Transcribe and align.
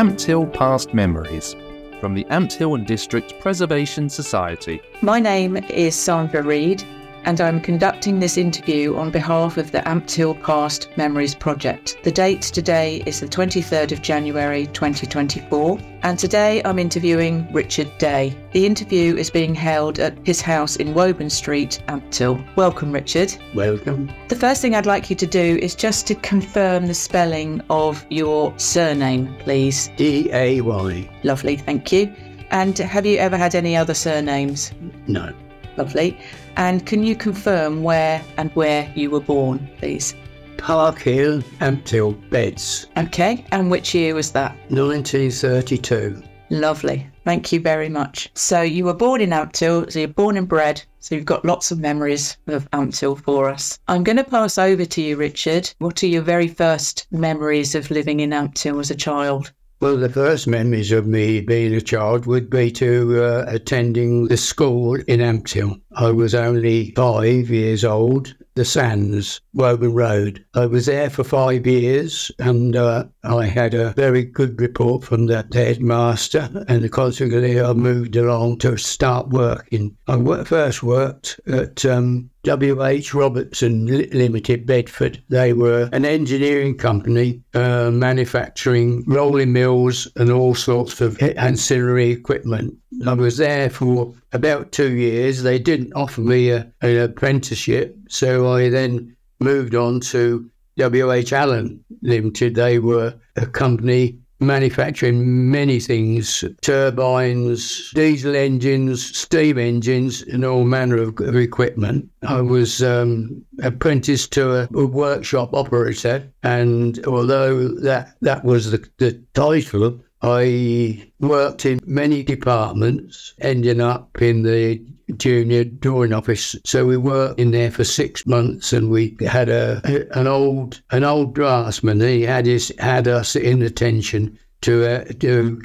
Ampthill 0.00 0.50
Past 0.54 0.94
Memories 0.94 1.54
from 2.00 2.14
the 2.14 2.24
Ampthill 2.30 2.74
and 2.74 2.86
District 2.86 3.38
Preservation 3.38 4.08
Society. 4.08 4.80
My 5.02 5.20
name 5.20 5.58
is 5.68 5.94
Sandra 5.94 6.42
Reid, 6.42 6.82
and 7.24 7.40
I'm 7.40 7.60
conducting 7.60 8.18
this 8.18 8.36
interview 8.36 8.96
on 8.96 9.10
behalf 9.10 9.56
of 9.56 9.70
the 9.70 9.80
Ampthill 9.80 10.42
Past 10.42 10.88
Memories 10.96 11.34
Project. 11.34 11.98
The 12.02 12.12
date 12.12 12.42
today 12.42 13.02
is 13.06 13.20
the 13.20 13.26
23rd 13.26 13.92
of 13.92 14.02
January 14.02 14.66
2024, 14.68 15.78
and 16.02 16.18
today 16.18 16.62
I'm 16.64 16.78
interviewing 16.78 17.46
Richard 17.52 17.90
Day. 17.98 18.36
The 18.52 18.66
interview 18.66 19.16
is 19.16 19.30
being 19.30 19.54
held 19.54 19.98
at 19.98 20.16
his 20.26 20.40
house 20.40 20.76
in 20.76 20.94
Woburn 20.94 21.30
Street, 21.30 21.82
Ampthill. 21.88 22.44
Welcome, 22.56 22.92
Richard. 22.92 23.34
Welcome. 23.54 24.10
The 24.28 24.36
first 24.36 24.62
thing 24.62 24.74
I'd 24.74 24.86
like 24.86 25.10
you 25.10 25.16
to 25.16 25.26
do 25.26 25.58
is 25.60 25.74
just 25.74 26.06
to 26.08 26.14
confirm 26.14 26.86
the 26.86 26.94
spelling 26.94 27.62
of 27.70 28.04
your 28.10 28.58
surname, 28.58 29.34
please. 29.40 29.90
D 29.96 30.30
A 30.32 30.60
Y. 30.60 31.10
Lovely, 31.22 31.56
thank 31.56 31.92
you. 31.92 32.14
And 32.50 32.76
have 32.78 33.06
you 33.06 33.18
ever 33.18 33.36
had 33.36 33.54
any 33.54 33.76
other 33.76 33.94
surnames? 33.94 34.72
No. 35.06 35.32
Lovely. 35.80 36.14
And 36.58 36.84
can 36.84 37.02
you 37.02 37.16
confirm 37.16 37.82
where 37.82 38.22
and 38.36 38.50
where 38.50 38.92
you 38.94 39.08
were 39.08 39.26
born, 39.34 39.66
please? 39.78 40.14
Park 40.58 40.98
Hill, 40.98 41.40
Ampthill, 41.60 42.12
Beds, 42.28 42.86
Okay. 42.98 43.46
And 43.50 43.70
which 43.70 43.94
year 43.94 44.14
was 44.14 44.30
that? 44.32 44.54
1932. 44.68 46.22
Lovely. 46.50 47.06
Thank 47.24 47.50
you 47.50 47.60
very 47.60 47.88
much. 47.88 48.28
So 48.34 48.60
you 48.60 48.84
were 48.84 48.92
born 48.92 49.22
in 49.22 49.30
Ampthill, 49.30 49.90
so 49.90 50.00
you're 50.00 50.08
born 50.08 50.36
and 50.36 50.46
bred, 50.46 50.82
so 50.98 51.14
you've 51.14 51.24
got 51.24 51.46
lots 51.46 51.70
of 51.70 51.78
memories 51.78 52.36
of 52.46 52.70
Ampthill 52.72 53.16
for 53.22 53.48
us. 53.48 53.78
I'm 53.88 54.04
going 54.04 54.18
to 54.18 54.24
pass 54.24 54.58
over 54.58 54.84
to 54.84 55.00
you, 55.00 55.16
Richard. 55.16 55.72
What 55.78 56.02
are 56.02 56.08
your 56.08 56.22
very 56.22 56.48
first 56.48 57.06
memories 57.10 57.74
of 57.74 57.90
living 57.90 58.20
in 58.20 58.30
Ampthill 58.30 58.80
as 58.80 58.90
a 58.90 58.94
child? 58.94 59.50
Well, 59.80 59.96
the 59.96 60.10
first 60.10 60.46
memories 60.46 60.92
of 60.92 61.06
me 61.06 61.40
being 61.40 61.74
a 61.74 61.80
child 61.80 62.26
would 62.26 62.50
be 62.50 62.70
to 62.72 63.24
uh, 63.24 63.44
attending 63.48 64.28
the 64.28 64.36
school 64.36 64.96
in 65.06 65.20
Ampthill. 65.20 65.80
I 65.96 66.10
was 66.10 66.34
only 66.34 66.92
five 66.94 67.48
years 67.48 67.82
old, 67.82 68.34
the 68.60 68.64
Sands, 68.66 69.40
Woburn 69.54 69.94
Road. 69.94 70.44
I 70.52 70.66
was 70.66 70.84
there 70.84 71.08
for 71.08 71.24
five 71.24 71.66
years 71.66 72.30
and 72.38 72.76
uh, 72.76 73.04
I 73.24 73.46
had 73.46 73.72
a 73.72 73.94
very 73.94 74.22
good 74.22 74.60
report 74.60 75.02
from 75.02 75.24
the 75.24 75.48
headmaster 75.50 76.50
and 76.68 76.92
consequently 76.92 77.58
I 77.58 77.72
moved 77.72 78.16
along 78.16 78.58
to 78.58 78.76
start 78.76 79.30
working. 79.30 79.96
I 80.08 80.44
first 80.44 80.82
worked 80.82 81.40
at 81.46 81.86
um, 81.86 82.28
W.H. 82.42 83.14
Robertson 83.14 83.86
Limited, 83.86 84.66
Bedford. 84.66 85.22
They 85.30 85.54
were 85.54 85.88
an 85.92 86.04
engineering 86.04 86.76
company 86.76 87.42
uh, 87.54 87.90
manufacturing 87.90 89.04
rolling 89.06 89.54
mills 89.54 90.06
and 90.16 90.30
all 90.30 90.54
sorts 90.54 91.00
of 91.00 91.18
ancillary 91.22 92.10
equipment. 92.10 92.76
I 93.06 93.14
was 93.14 93.38
there 93.38 93.70
for 93.70 94.14
about 94.32 94.72
two 94.72 94.92
years. 94.92 95.42
They 95.42 95.58
didn't 95.58 95.92
offer 95.94 96.20
me 96.20 96.50
a, 96.50 96.70
an 96.82 96.98
apprenticeship, 96.98 97.96
so 98.08 98.52
I 98.52 98.68
then 98.68 99.16
moved 99.40 99.74
on 99.74 100.00
to 100.00 100.50
W.H. 100.76 101.32
Allen 101.32 101.82
Limited. 102.02 102.54
They 102.54 102.78
were 102.78 103.14
a 103.36 103.46
company 103.46 104.18
manufacturing 104.40 105.50
many 105.50 105.78
things 105.78 106.44
turbines, 106.62 107.90
diesel 107.94 108.34
engines, 108.34 109.16
steam 109.16 109.58
engines, 109.58 110.22
and 110.22 110.44
all 110.44 110.64
manner 110.64 110.96
of, 110.96 111.18
equipment. 111.36 112.08
I 112.22 112.40
was 112.40 112.82
um, 112.82 113.44
apprenticed 113.62 114.32
to 114.32 114.62
a, 114.62 114.68
a 114.74 114.86
workshop 114.86 115.54
operator, 115.54 116.26
and 116.42 117.04
although 117.06 117.68
that, 117.68 118.16
that 118.22 118.44
was 118.44 118.70
the, 118.70 118.88
the 118.98 119.12
title, 119.34 120.00
I 120.22 121.10
worked 121.20 121.64
in 121.64 121.80
many 121.86 122.22
departments, 122.22 123.34
ending 123.40 123.80
up 123.80 124.20
in 124.20 124.42
the 124.42 124.84
junior 125.16 125.64
drawing 125.64 126.12
office. 126.12 126.54
So 126.64 126.84
we 126.86 126.96
worked 126.96 127.40
in 127.40 127.50
there 127.50 127.70
for 127.70 127.84
six 127.84 128.26
months, 128.26 128.72
and 128.72 128.90
we 128.90 129.16
had 129.20 129.48
a 129.48 129.80
an 130.12 130.26
old 130.26 130.82
an 130.90 131.04
old 131.04 131.34
draftsman. 131.34 132.00
He 132.00 132.22
had 132.22 132.46
his 132.46 132.72
had 132.78 133.08
us 133.08 133.34
in 133.34 133.62
attention 133.62 134.38
to 134.62 134.86
uh, 134.86 135.04
to 135.20 135.60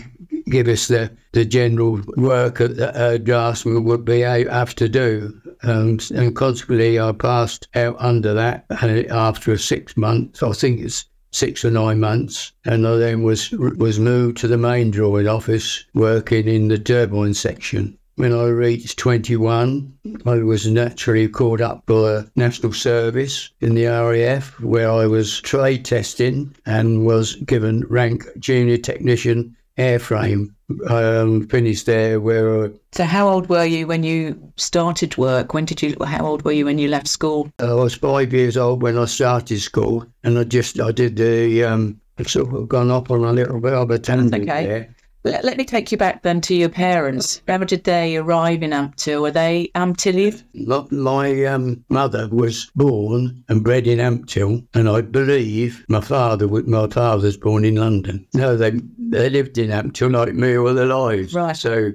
give 0.46 0.68
us 0.68 0.88
the 0.88 1.12
the 1.34 1.46
general 1.46 2.02
work 2.16 2.60
that 2.60 2.94
a 2.96 3.20
draftsman 3.20 3.84
would 3.84 4.06
be 4.06 4.22
have 4.22 4.76
to 4.76 4.88
do. 4.88 5.42
Um, 5.64 6.00
and 6.14 6.36
consequently, 6.36 7.00
I 7.00 7.12
passed 7.12 7.68
out 7.76 7.96
under 8.00 8.34
that 8.34 8.66
and 8.70 9.08
after 9.08 9.58
six 9.58 9.98
months. 9.98 10.44
I 10.44 10.52
think 10.52 10.82
it's 10.82 11.06
six 11.36 11.66
or 11.66 11.70
nine 11.72 12.00
months, 12.00 12.54
and 12.64 12.88
I 12.88 12.96
then 12.96 13.22
was 13.22 13.52
was 13.52 14.00
moved 14.00 14.38
to 14.38 14.48
the 14.48 14.58
main 14.58 14.90
drawing 14.90 15.28
office, 15.28 15.84
working 15.94 16.48
in 16.48 16.70
the 16.70 16.80
turbine 16.80 17.34
section. 17.34 17.98
When 18.16 18.32
I 18.32 18.46
reached 18.46 18.98
21, 18.98 19.94
I 20.26 20.38
was 20.38 20.66
naturally 20.66 21.28
called 21.28 21.60
up 21.60 21.84
for 21.88 22.26
national 22.38 22.72
service 22.72 23.50
in 23.60 23.76
the 23.76 23.88
RAF, 23.88 24.58
where 24.62 24.90
I 24.90 25.08
was 25.08 25.42
trade 25.42 25.84
testing 25.84 26.56
and 26.66 27.06
was 27.06 27.36
given 27.36 27.84
rank 27.90 28.24
junior 28.40 28.78
technician 28.78 29.58
airframe. 29.78 30.50
Um, 30.90 31.48
finished 31.48 31.86
there 31.86 32.20
where 32.20 32.66
I 32.66 32.70
So 32.92 33.04
how 33.04 33.30
old 33.30 33.50
were 33.50 33.66
you 33.66 33.86
when 33.86 34.04
you 34.04 34.52
started 34.56 35.16
work? 35.16 35.54
When 35.54 35.66
did 35.66 35.82
you 35.84 35.96
how 36.04 36.26
old 36.26 36.44
were 36.44 36.54
you 36.54 36.66
when 36.66 36.80
you 36.80 36.88
left 36.88 37.08
school? 37.08 37.52
I 37.60 37.74
was 37.74 37.94
five 37.94 38.34
years 38.34 38.58
old 38.58 38.82
when 38.82 38.98
I 38.98 39.06
started 39.06 39.60
school, 39.60 40.06
and 40.24 40.40
I 40.40 40.44
just 40.44 40.80
I 40.80 40.92
did 40.92 41.18
the 41.18 41.64
um 41.66 42.02
sort 42.26 42.54
of 42.54 42.68
gone 42.68 42.90
up 42.90 43.12
on 43.12 43.24
a 43.24 43.34
little 43.34 43.60
bit 43.60 43.74
of 43.74 43.92
a 43.92 44.00
tangent 44.00 44.50
okay. 44.50 44.66
there. 44.66 44.96
Let, 45.26 45.44
let 45.44 45.58
me 45.58 45.66
take 45.66 45.92
you 45.92 45.98
back 45.98 46.22
then 46.22 46.40
to 46.42 46.56
your 46.56 46.70
parents. 46.70 47.42
How 47.48 47.58
did 47.58 47.84
they 47.84 48.16
arrive 48.16 48.62
in 48.62 48.70
Ampthill? 48.72 49.22
Were 49.24 49.32
they 49.32 49.72
Ampthillian? 49.74 50.44
My 50.92 51.46
um, 51.46 51.84
mother 51.90 52.30
was 52.32 52.70
born 52.76 53.44
and 53.50 53.64
bred 53.64 53.88
in 53.88 53.98
Ampthill, 54.00 54.64
and 54.76 54.88
I 54.88 55.02
believe 55.02 55.84
my 55.90 56.02
father 56.02 56.48
wa- 56.48 56.62
my 56.68 56.88
father 56.88 57.24
was 57.24 57.38
born 57.38 57.66
in 57.66 57.76
London. 57.76 58.26
No, 58.36 58.56
they 58.56 58.80
they 59.00 59.30
lived 59.32 59.58
in 59.58 59.72
Ampthill 59.72 60.14
like 60.14 60.36
me 60.36 60.58
all 60.58 60.74
their 60.76 60.86
lives. 60.86 61.34
Right. 61.34 61.58
So 61.58 61.92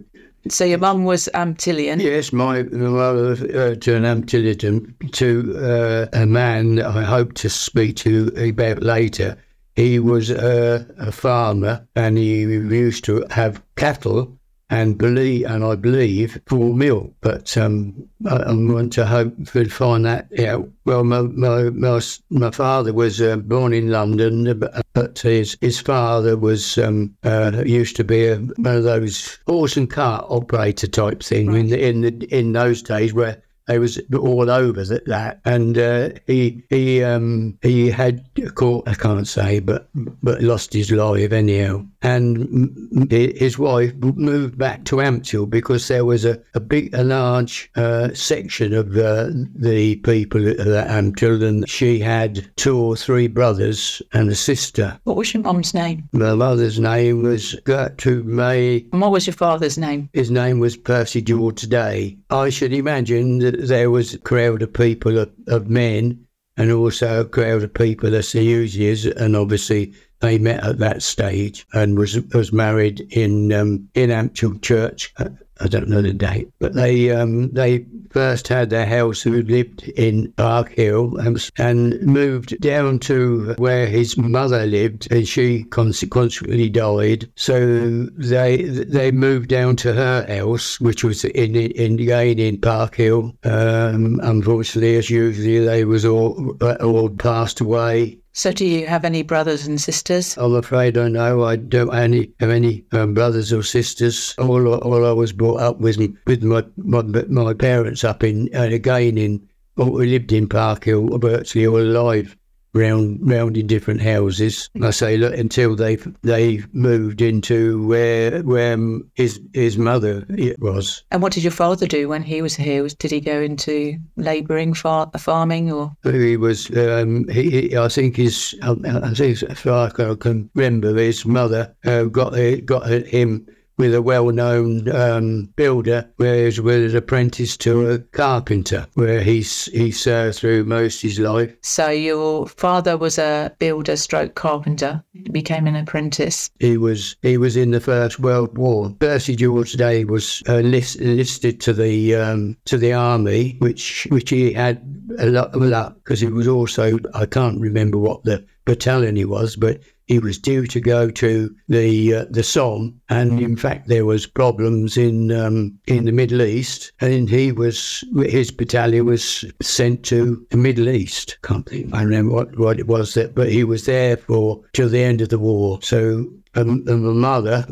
So 0.49 0.65
your 0.65 0.79
mum 0.79 1.05
was 1.05 1.29
Ampthillian. 1.35 2.01
yes, 2.01 2.33
my 2.33 2.65
my 2.65 2.89
mother 2.89 3.33
uh, 3.33 3.75
to 3.77 3.95
an 3.95 4.03
Ampthillian 4.05 5.13
to 5.13 5.57
uh, 5.57 6.07
a 6.13 6.27
man 6.27 6.77
that 6.77 6.87
I 6.87 7.05
hope 7.05 7.35
to 7.35 7.49
speak 7.49 7.95
to 7.97 8.33
about 8.37 8.83
later. 8.83 9.37
He 9.77 9.99
was 9.99 10.31
uh, 10.31 10.85
a 10.99 11.13
farmer, 11.13 11.87
and 11.95 12.19
he 12.19 12.43
used 12.43 13.05
to 13.05 13.25
have 13.31 13.63
cattle 13.77 14.37
and 14.71 14.97
believe, 14.97 15.47
and 15.47 15.65
I 15.65 15.75
believe 15.75 16.41
for 16.47 16.73
milk. 16.73 17.13
But 17.21 17.57
um, 17.57 18.09
I, 18.27 18.37
I 18.37 18.53
want 18.53 18.93
to 18.95 19.05
hope 19.05 19.35
to 19.47 19.69
find 19.69 20.05
that 20.07 20.29
out. 20.39 20.69
Well, 20.85 21.03
my 21.03 21.23
my 21.23 21.71
my, 21.71 22.01
my 22.31 22.51
father 22.51 22.93
was 22.93 23.21
uh, 23.21 23.37
born 23.37 23.73
in 23.73 23.91
London, 23.91 24.59
but, 24.59 25.19
his 25.19 25.57
his 25.61 25.81
father 25.81 26.37
was 26.37 26.79
um, 26.79 27.17
uh, 27.25 27.63
used 27.67 27.97
to 27.97 28.05
be 28.05 28.27
a, 28.27 28.37
one 28.37 28.77
of 28.77 28.85
those 28.85 29.39
horse 29.47 29.77
and 29.77 29.91
cart 29.91 30.25
operator 30.29 30.87
type 30.87 31.23
thing 31.23 31.53
in 31.55 31.69
the, 31.69 31.89
in 31.89 32.01
the 32.03 32.27
in 32.37 32.53
those 32.53 32.83
days 32.83 33.13
where 33.13 33.43
they 33.67 33.79
was 33.79 34.01
all 34.19 34.51
over 34.51 34.85
that, 34.85 35.05
that. 35.07 35.41
and 35.45 35.79
uh, 35.79 36.11
he 36.27 36.63
he 36.71 37.03
um 37.05 37.57
he 37.63 37.91
had 37.91 38.25
caught 38.55 38.89
I 38.89 38.95
can't 38.95 39.29
say 39.29 39.61
but 39.61 39.89
but 39.95 40.43
lost 40.43 40.73
his 40.73 40.91
life 40.91 41.33
anyhow 41.33 41.85
and 42.03 43.07
his 43.11 43.59
wife 43.59 43.95
moved 43.97 44.59
back 44.59 44.85
to 44.87 44.97
Ampthill 44.97 45.49
because 45.49 45.87
there 45.89 46.05
was 46.05 46.25
a, 46.25 46.41
a 46.55 46.61
big 46.61 46.93
a 46.95 47.05
large 47.05 47.71
uh, 47.77 48.09
section 48.15 48.73
of 48.73 48.97
uh, 48.97 49.29
the 49.55 49.97
people 49.97 50.49
at 50.49 50.57
Ampthill 50.89 51.43
and 51.47 51.69
she 51.69 51.99
had 52.01 52.47
two 52.57 52.79
or 52.79 52.97
three 52.97 53.29
brothers 53.29 54.03
and 54.13 54.29
a 54.31 54.35
sister 54.35 54.99
What 55.05 55.17
was 55.17 55.33
your 55.35 55.43
mum's 55.43 55.75
name? 55.75 56.09
my 56.13 56.35
mother's 56.35 56.79
name 56.81 57.23
was 57.23 57.55
Gertrude 57.65 58.27
May 58.27 58.87
And 58.93 59.01
what 59.01 59.13
was 59.13 59.27
your 59.27 59.35
father's 59.35 59.79
name? 59.79 60.09
his 60.13 60.31
name 60.31 60.59
was 60.59 60.77
Percy 60.77 61.23
George 61.23 61.63
Day. 61.63 62.17
I 62.31 62.49
should 62.51 62.73
imagine 62.73 63.50
that 63.51 63.69
there 63.69 63.91
was 63.91 64.15
a 64.15 64.19
crowd 64.19 64.63
of 64.63 64.73
people, 64.73 65.19
of, 65.19 65.31
of 65.47 65.69
men, 65.69 66.27
and 66.57 66.71
also 66.71 67.21
a 67.21 67.25
crowd 67.25 67.63
of 67.63 67.73
people 67.73 68.15
as 68.15 68.33
the 68.33 68.47
usuals, 68.47 69.11
and 69.17 69.37
obviously 69.37 69.95
they 70.21 70.39
met 70.39 70.63
at 70.63 70.79
that 70.79 71.03
stage 71.03 71.67
and 71.73 71.99
was 71.99 72.21
was 72.35 72.53
married 72.53 73.01
in 73.11 73.53
um, 73.53 73.89
in 73.95 74.11
Ampthill 74.11 74.61
Church. 74.61 75.15
I 75.61 75.69
don't 75.69 75.89
know 75.89 76.03
the 76.03 76.13
date, 76.13 76.49
but 76.59 76.75
they 76.75 77.11
um, 77.11 77.51
they 77.51 77.85
first 78.11 78.49
had 78.49 78.71
their 78.71 78.87
house 78.87 79.21
who 79.21 79.43
lived 79.43 79.83
in 79.91 80.33
Park 80.33 80.71
Hill 80.71 81.17
and, 81.19 81.51
and 81.59 82.01
moved 82.03 82.61
down 82.61 82.99
to 83.01 83.55
where 83.59 83.87
his 83.87 84.17
mother 84.17 84.67
lived, 84.67 85.11
and 85.13 85.29
she 85.29 85.65
consequently 85.65 86.69
died. 86.71 87.31
So 87.37 88.07
they 88.17 88.63
they 88.63 89.11
moved 89.11 89.49
down 89.49 89.77
to 89.77 89.93
her 89.93 90.27
house, 90.27 90.81
which 90.81 91.05
was 91.05 91.25
in 91.25 91.55
in 91.55 91.95
again 91.95 92.39
in 92.39 92.61
Park 92.61 92.97
Hill. 92.97 93.35
Um, 93.45 94.21
unfortunately, 94.23 94.97
as 94.97 95.11
usually, 95.11 95.65
they 95.65 95.85
was 95.85 96.05
all 96.05 96.57
all 96.81 97.11
passed 97.11 97.61
away. 97.61 98.20
So, 98.41 98.53
do 98.53 98.65
you 98.65 98.87
have 98.87 99.05
any 99.05 99.23
brothers 99.23 99.67
and 99.67 99.79
sisters? 99.79 100.35
I'm 100.39 100.55
afraid 100.55 100.97
I 100.97 101.09
know 101.09 101.45
I 101.45 101.57
don't 101.57 101.95
any, 101.95 102.33
have 102.41 102.49
any 102.49 102.83
um, 102.91 103.13
brothers 103.13 103.53
or 103.53 103.63
sisters. 103.63 104.35
All, 104.39 104.67
all 104.67 105.05
I 105.05 105.13
was 105.13 105.31
brought 105.31 105.61
up 105.61 105.79
with 105.79 105.99
with 106.27 106.43
my 106.43 106.65
my, 106.79 107.03
my 107.03 107.53
parents 107.53 108.03
up 108.03 108.25
in 108.25 108.49
and 108.55 108.73
again 108.73 109.19
in 109.19 109.47
well, 109.77 109.91
we 109.91 110.07
lived 110.07 110.33
in 110.33 110.49
Park 110.49 110.85
Hill 110.85 111.19
virtually 111.19 111.67
all 111.67 111.83
alive 111.83 112.35
round 112.73 113.19
round 113.23 113.57
in 113.57 113.67
different 113.67 114.01
houses. 114.01 114.71
I 114.83 114.91
say 114.91 115.17
look 115.17 115.35
until 115.37 115.77
they 115.77 115.97
they 116.23 116.63
moved 116.73 117.21
into 117.21 117.87
where 117.87 118.43
where 118.43 118.79
his 119.15 119.41
his 119.53 119.79
mother 119.79 120.27
was. 120.59 121.03
And 121.11 121.23
what 121.23 121.33
did 121.33 121.45
your 121.45 121.51
father 121.53 121.87
do 121.87 122.09
when 122.09 122.23
he 122.23 122.43
was 122.43 122.57
here? 122.57 122.87
Did 122.99 123.11
he 123.11 123.21
go 123.21 123.41
into 123.41 123.97
labouring, 124.17 124.75
far, 124.75 125.11
farming, 125.19 125.73
or 125.73 125.93
he 126.05 126.37
was? 126.37 126.71
Um, 126.77 127.29
he, 127.29 127.51
he, 127.51 127.77
I 127.77 127.89
think 127.89 128.17
his 128.17 128.55
I 128.63 128.75
think 129.15 129.43
if 129.43 129.67
I 129.67 129.91
can 129.91 130.51
remember, 130.55 130.95
his 130.95 131.25
mother 131.27 131.75
uh, 131.85 132.05
got 132.05 132.35
got 132.65 132.89
him 132.89 133.47
with 133.81 133.95
a 133.95 134.03
well-known 134.03 134.95
um, 134.95 135.47
builder, 135.57 136.07
where 136.17 136.51
he 136.51 136.61
was 136.61 136.93
apprenticed 136.93 137.63
to 137.63 137.91
a 137.91 137.99
carpenter, 137.99 138.87
where 138.93 139.23
he's 139.23 139.65
he 139.67 139.91
served 139.91 140.37
through 140.37 140.65
most 140.65 140.97
of 140.97 141.09
his 141.09 141.19
life. 141.19 141.57
So 141.63 141.89
your 141.89 142.47
father 142.47 142.99
was 142.99 143.19
a 143.19 143.57
builder, 143.59 143.97
stroke 143.97 144.35
carpenter, 144.35 145.03
became 145.33 145.67
an 145.67 145.77
apprentice. 145.77 146.51
He 146.61 146.77
was 146.77 147.17
he 147.23 147.39
was 147.39 147.57
in 147.57 147.71
the 147.71 147.81
First 147.81 148.21
World 148.21 148.59
War. 148.59 148.91
Percy 148.99 149.35
George 149.35 149.73
Day 149.73 150.05
was 150.05 150.43
enlisted 150.47 151.61
to 151.63 151.73
the 151.73 152.15
um, 152.17 152.59
to 152.67 152.77
the 152.77 152.93
army, 152.93 153.57
which 153.61 154.07
which 154.11 154.29
he 154.29 154.53
had 154.53 154.83
a 155.19 155.27
lot 155.27 155.55
of 155.55 155.63
luck 155.63 155.95
because 156.05 156.21
he 156.21 156.27
was 156.27 156.47
also 156.47 156.99
I 157.15 157.25
can't 157.25 157.59
remember 157.59 157.97
what 157.97 158.25
the 158.25 158.45
battalion 158.67 159.17
he 159.17 159.25
was, 159.25 159.57
but 159.57 159.81
he 160.11 160.19
was 160.19 160.39
due 160.39 160.67
to 160.67 160.81
go 160.81 161.09
to 161.09 161.55
the 161.69 162.15
uh, 162.17 162.25
the 162.31 162.43
Somme, 162.43 163.01
and 163.11 163.41
in 163.41 163.57
fact 163.57 163.87
there 163.87 164.05
was 164.05 164.27
problems 164.27 164.97
in 164.97 165.31
um, 165.31 165.79
in 165.87 166.05
the 166.05 166.11
Middle 166.11 166.43
East, 166.43 166.91
and 167.01 167.31
he 167.31 167.53
was 167.53 168.03
his 168.17 168.51
battalion 168.51 169.07
was 169.07 169.45
sent 169.63 170.05
to 170.07 170.45
the 170.51 170.57
Middle 170.57 170.89
East. 170.89 171.39
Can't 171.43 171.65
think 171.65 171.95
I 171.95 172.03
remember 172.03 172.35
what, 172.35 172.59
what 172.59 172.81
it 172.81 172.89
was 172.89 173.15
that, 173.15 173.37
but 173.37 173.53
he 173.53 173.63
was 173.63 173.87
there 173.87 174.17
for 174.17 174.61
till 174.73 174.89
the 174.89 175.05
end 175.05 175.21
of 175.21 175.29
the 175.29 175.39
war. 175.39 175.79
So 175.81 176.27
um, 176.57 176.83
and 176.89 177.05
my 177.05 177.13
mother, 177.13 177.65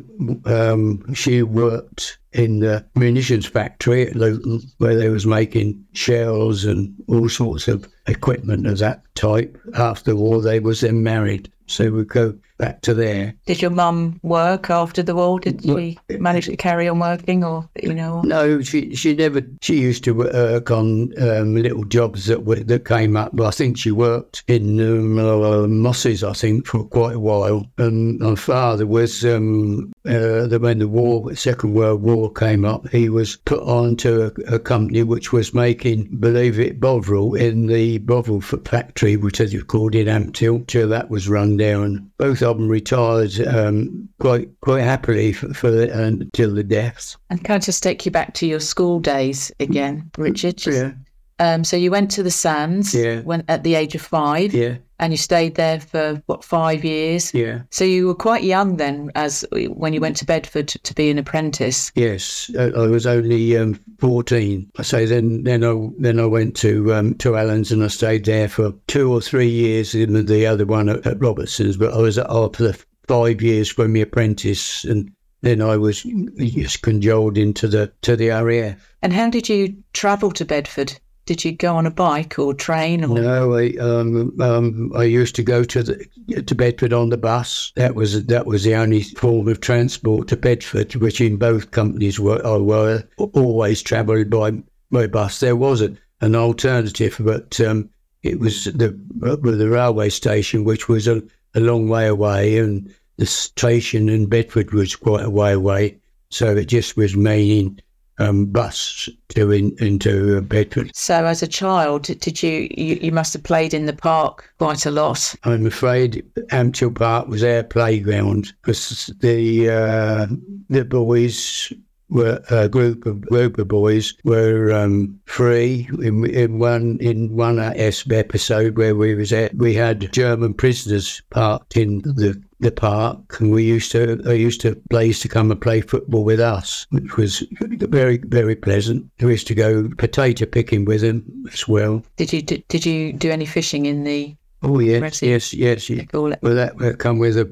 um, 0.45 1.13
she 1.13 1.43
worked 1.43 2.19
in 2.33 2.61
the 2.61 2.87
munitions 2.95 3.47
factory 3.47 4.07
at 4.07 4.15
Luton, 4.15 4.61
where 4.79 4.95
they 4.95 5.09
was 5.09 5.27
making 5.27 5.85
shells 5.93 6.65
and 6.65 6.95
all 7.09 7.29
sorts 7.29 7.67
of 7.67 7.89
equipment 8.07 8.69
of 8.69 8.79
that 8.79 9.03
type. 9.17 9.59
After 9.75 10.13
the 10.13 10.17
war, 10.17 10.41
they 10.41 10.61
was 10.61 10.83
then 10.83 11.03
married. 11.03 11.51
So 11.69 11.91
we 11.91 12.05
go 12.05 12.39
back 12.59 12.83
to 12.83 12.95
there. 12.95 13.35
Did 13.47 13.63
your 13.63 13.71
mum 13.71 14.21
work 14.23 14.71
after 14.71 15.03
the 15.03 15.15
war? 15.15 15.41
Did 15.41 15.63
she 15.63 15.99
manage 16.11 16.47
to 16.47 16.57
carry 16.57 16.89
on 16.89 16.99
working, 16.99 17.45
or 17.45 17.69
you 17.83 17.95
know? 17.95 18.21
No, 18.23 18.61
she 18.61 18.95
she 18.95 19.15
never. 19.15 19.43
She 19.63 19.81
used 19.81 20.05
to 20.05 20.13
work 20.13 20.71
on 20.71 21.13
um, 21.23 21.55
little 21.55 21.85
jobs 21.85 22.27
that 22.27 22.45
were, 22.45 22.57
that 22.57 22.85
came 22.85 23.17
up. 23.17 23.31
But 23.35 23.47
I 23.47 23.51
think 23.51 23.79
she 23.79 23.91
worked 23.91 24.45
in 24.49 24.81
um, 24.81 25.19
uh, 25.19 25.67
Mosses, 25.67 26.23
I 26.23 26.33
think, 26.33 26.67
for 26.67 26.85
quite 26.85 27.17
a 27.17 27.21
while. 27.21 27.67
And 27.79 28.19
my 28.19 28.35
father 28.35 28.87
was 28.87 29.25
um, 29.25 29.93
uh, 30.07 30.49
when 30.59 30.79
the 30.79 30.89
war, 30.89 31.35
Second 31.35 31.75
World 31.75 32.03
War 32.03 32.33
came 32.33 32.65
up, 32.65 32.89
he 32.89 33.09
was 33.09 33.37
put 33.37 33.61
on 33.61 33.97
to 33.97 34.27
a, 34.27 34.55
a 34.55 34.59
company 34.59 35.03
which 35.03 35.33
was 35.33 35.55
making, 35.55 36.09
believe 36.19 36.59
it, 36.59 36.81
Bovril 36.81 37.35
in 37.35 37.67
the 37.67 37.99
Bovril 37.99 38.41
factory, 38.41 39.17
which 39.17 39.41
is 39.41 39.63
called 39.65 39.95
in 39.95 40.07
Ampthill, 40.07 40.67
till 40.67 40.89
that 40.89 41.11
was 41.11 41.29
run 41.29 41.57
down. 41.57 42.11
Both 42.19 42.43
them 42.57 42.69
retired 42.69 43.39
um, 43.47 44.09
quite 44.21 44.49
quite 44.61 44.83
happily 44.83 45.33
for, 45.33 45.53
for 45.55 45.71
the, 45.71 45.95
uh, 45.95 46.07
until 46.07 46.55
the 46.55 46.65
deaths. 46.65 47.17
And 47.31 47.43
can 47.45 47.57
I 47.57 47.59
just 47.59 47.83
take 47.83 48.05
you 48.07 48.11
back 48.11 48.35
to 48.35 48.47
your 48.47 48.61
school 48.61 49.01
days 49.01 49.53
again, 49.61 50.11
Richard? 50.17 50.57
Just, 50.57 50.79
yeah. 50.79 50.93
Um, 51.39 51.65
so 51.65 51.77
you 51.77 51.91
went 51.91 52.11
to 52.13 52.23
the 52.23 52.31
Sands 52.31 52.95
yeah. 52.95 53.21
when 53.21 53.45
at 53.49 53.63
the 53.63 53.75
age 53.75 53.95
of 53.95 54.03
five. 54.03 54.53
Yeah 54.53 54.77
and 55.01 55.13
you 55.13 55.17
stayed 55.17 55.55
there 55.55 55.81
for 55.81 56.23
what 56.27 56.45
five 56.45 56.85
years 56.85 57.33
yeah 57.33 57.61
so 57.71 57.85
you 57.85 58.07
were 58.07 58.15
quite 58.15 58.43
young 58.43 58.77
then 58.77 59.11
as 59.15 59.45
when 59.69 59.93
you 59.93 60.01
went 60.01 60.17
to 60.17 60.25
bedford 60.25 60.69
to, 60.69 60.79
to 60.81 60.95
be 60.95 61.11
an 61.11 61.19
apprentice 61.19 61.93
yes 61.95 62.51
i 62.59 62.69
was 62.87 63.07
only 63.07 63.57
um, 63.57 63.79
14 63.99 64.71
i 64.79 64.83
say 64.83 65.05
then 65.07 65.43
then 65.45 65.65
i 65.65 65.89
then 65.99 66.19
i 66.19 66.27
went 66.27 66.57
to 66.57 66.93
um, 66.95 67.15
to 67.15 67.37
Allens 67.37 67.73
and 67.73 67.83
i 67.85 67.89
stayed 67.89 68.25
there 68.25 68.49
for 68.49 68.73
two 68.87 69.13
or 69.13 69.21
three 69.21 69.49
years 69.49 69.95
in 69.95 70.27
the 70.27 70.47
other 70.47 70.67
one 70.67 70.89
at, 70.89 71.07
at 71.07 71.21
robertson's 71.21 71.77
but 71.77 71.95
i 71.95 71.99
was 71.99 72.19
after 72.19 72.75
five 73.07 73.41
years 73.41 73.71
for 73.71 73.89
my 73.89 74.01
apprentice 74.01 74.85
and 74.85 75.11
then 75.41 75.63
I 75.63 75.77
was 75.77 76.03
just 76.03 76.83
cajoled 76.83 77.39
into 77.39 77.69
the 77.69 77.93
to 78.03 78.17
the 78.17 78.31
RAF. 78.31 78.93
And 79.03 79.13
how 79.13 79.31
did 79.31 79.49
you 79.49 79.77
travel 79.93 80.33
to 80.33 80.45
Bedford? 80.45 80.99
Did 81.29 81.45
you 81.45 81.53
go 81.53 81.77
on 81.77 81.85
a 81.85 81.91
bike 81.91 82.39
or 82.39 82.55
train? 82.55 83.05
Or? 83.05 83.21
No, 83.21 83.55
I 83.55 83.75
um, 83.79 84.35
um, 84.41 84.91
I 84.97 85.03
used 85.03 85.35
to 85.35 85.43
go 85.43 85.63
to 85.63 85.83
the, 85.83 86.43
to 86.43 86.55
Bedford 86.55 86.95
on 86.95 87.11
the 87.11 87.19
bus. 87.19 87.71
That 87.77 87.95
was 87.95 88.25
that 88.25 88.47
was 88.47 88.65
the 88.65 88.75
only 88.75 89.03
form 89.03 89.47
of 89.47 89.61
transport 89.61 90.29
to 90.29 90.39
Bedford, 90.39 90.95
which 90.95 91.21
in 91.21 91.37
both 91.37 91.71
companies 91.71 92.19
were, 92.19 92.41
were 92.63 93.05
always 93.35 93.83
travelled 93.83 94.31
by 94.31 94.53
by 94.91 95.07
bus. 95.07 95.41
There 95.41 95.55
wasn't 95.55 95.99
an 96.23 96.35
alternative, 96.35 97.17
but 97.21 97.61
um, 97.61 97.91
it 98.23 98.41
was 98.41 98.65
the 98.65 98.99
the 99.21 99.69
railway 99.69 100.09
station, 100.09 100.65
which 100.65 100.89
was 100.89 101.07
a, 101.07 101.23
a 101.55 101.61
long 101.61 101.91
way 101.91 102.07
away, 102.07 102.57
and 102.57 102.91
the 103.19 103.27
station 103.27 104.09
in 104.09 104.31
Bedford 104.31 104.73
was 104.73 104.97
quite 104.97 105.27
a 105.27 105.31
way 105.31 105.53
away. 105.53 105.99
So 106.31 106.57
it 106.57 106.69
just 106.69 106.97
was 106.97 107.15
meaning 107.15 107.83
um, 108.19 108.47
bus 108.47 109.09
to 109.29 109.51
in, 109.51 109.75
into 109.79 110.41
Bedford. 110.43 110.91
So, 110.95 111.25
as 111.25 111.43
a 111.43 111.47
child, 111.47 112.03
did 112.03 112.43
you, 112.43 112.69
you, 112.77 112.99
you 113.01 113.13
must 113.13 113.33
have 113.33 113.43
played 113.43 113.75
in 113.75 113.87
the 113.87 113.93
park 113.93 114.53
quite 114.59 114.87
a 114.87 114.91
lot? 114.91 115.35
I'm 115.45 115.67
afraid 115.67 116.25
Ampthill 116.51 116.95
Park 116.95 117.29
was 117.29 117.43
our 117.45 117.63
playground 117.63 118.53
because 118.63 119.13
the 119.21 119.71
uh, 119.71 120.27
the 120.69 120.85
boys 120.85 121.73
were 122.11 122.43
a 122.51 122.69
group 122.69 123.05
of 123.07 123.21
group 123.23 123.59
of 123.59 123.69
boys 123.69 124.15
were 124.25 124.73
um, 124.73 125.21
free 125.27 125.89
in, 126.03 126.25
in 126.31 126.59
one 126.59 126.99
in 127.01 127.37
one 127.37 127.59
episode 127.59 128.77
where 128.79 128.97
we 128.97 129.15
was 129.15 129.33
at 129.33 129.55
we 129.57 129.75
had 129.75 130.11
German 130.13 130.55
prisoners 130.55 131.21
parked 131.31 131.77
in 131.77 131.99
the 131.99 132.43
the 132.61 132.73
park 132.73 133.41
and 133.41 133.53
we 133.53 133.63
used 133.63 133.93
to 133.93 134.17
they 134.17 134.37
used 134.37 134.61
to 134.61 134.75
players 134.91 135.21
to 135.21 135.29
come 135.29 135.51
and 135.51 135.61
play 135.61 135.81
football 135.81 136.25
with 136.25 136.41
us 136.41 136.87
which 136.91 137.17
was 137.17 137.43
very 137.61 138.19
very 138.19 138.57
pleasant. 138.57 139.09
We 139.21 139.31
used 139.31 139.47
to 139.49 139.55
go 139.55 139.89
potato 139.97 140.47
picking 140.47 140.85
with 140.85 141.03
them 141.03 141.25
as 141.53 141.69
well. 141.69 142.03
Did 142.17 142.33
you 142.33 142.43
did, 142.43 142.67
did 142.69 142.85
you 142.85 143.13
do 143.13 143.31
any 143.31 143.47
fishing 143.47 143.87
in 143.87 144.05
the 144.05 144.35
oh 144.63 144.81
yes 144.81 145.23
yes 145.23 145.55
yes, 145.55 145.89
yes. 145.89 146.07
well 146.13 146.55
that 146.55 146.77
would 146.77 146.99
come 146.99 147.19
with 147.19 147.37
a 147.37 147.43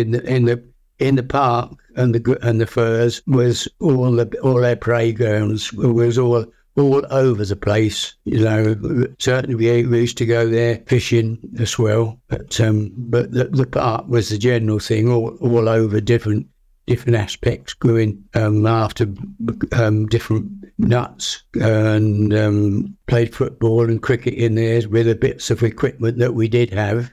in 0.00 0.10
the, 0.10 0.22
in 0.24 0.44
the 0.44 0.62
in 0.98 1.16
the 1.16 1.22
park 1.22 1.72
and 1.96 2.14
the 2.14 2.38
and 2.42 2.60
the 2.60 2.66
firs 2.66 3.22
was 3.26 3.68
all 3.80 4.12
the 4.12 4.38
all 4.42 4.64
our 4.64 4.76
playgrounds 4.76 5.72
was 5.72 6.18
all 6.18 6.44
all 6.76 7.04
over 7.10 7.44
the 7.44 7.56
place. 7.56 8.14
You 8.24 8.44
know, 8.44 9.06
certainly 9.18 9.54
we, 9.54 9.98
used 9.98 10.18
to 10.18 10.26
go 10.26 10.48
there 10.48 10.82
fishing 10.86 11.38
as 11.58 11.78
well, 11.78 12.20
but 12.28 12.60
um, 12.60 12.92
but 12.96 13.32
the, 13.32 13.44
the 13.44 13.66
park 13.66 14.06
was 14.08 14.28
the 14.28 14.38
general 14.38 14.78
thing, 14.78 15.10
all 15.10 15.36
all 15.40 15.68
over 15.68 16.00
different 16.00 16.46
different 16.86 17.16
aspects, 17.16 17.74
going 17.74 18.22
um, 18.34 18.66
after 18.66 19.06
um, 19.72 20.06
different 20.06 20.50
nuts 20.78 21.42
and 21.54 22.32
um, 22.34 22.95
played 23.06 23.34
football 23.34 23.84
and 23.84 24.02
cricket 24.02 24.34
in 24.34 24.54
there 24.54 24.88
with 24.88 25.06
the 25.06 25.14
bits 25.14 25.50
of 25.50 25.62
equipment 25.62 26.18
that 26.18 26.34
we 26.34 26.48
did 26.48 26.72
have 26.72 27.12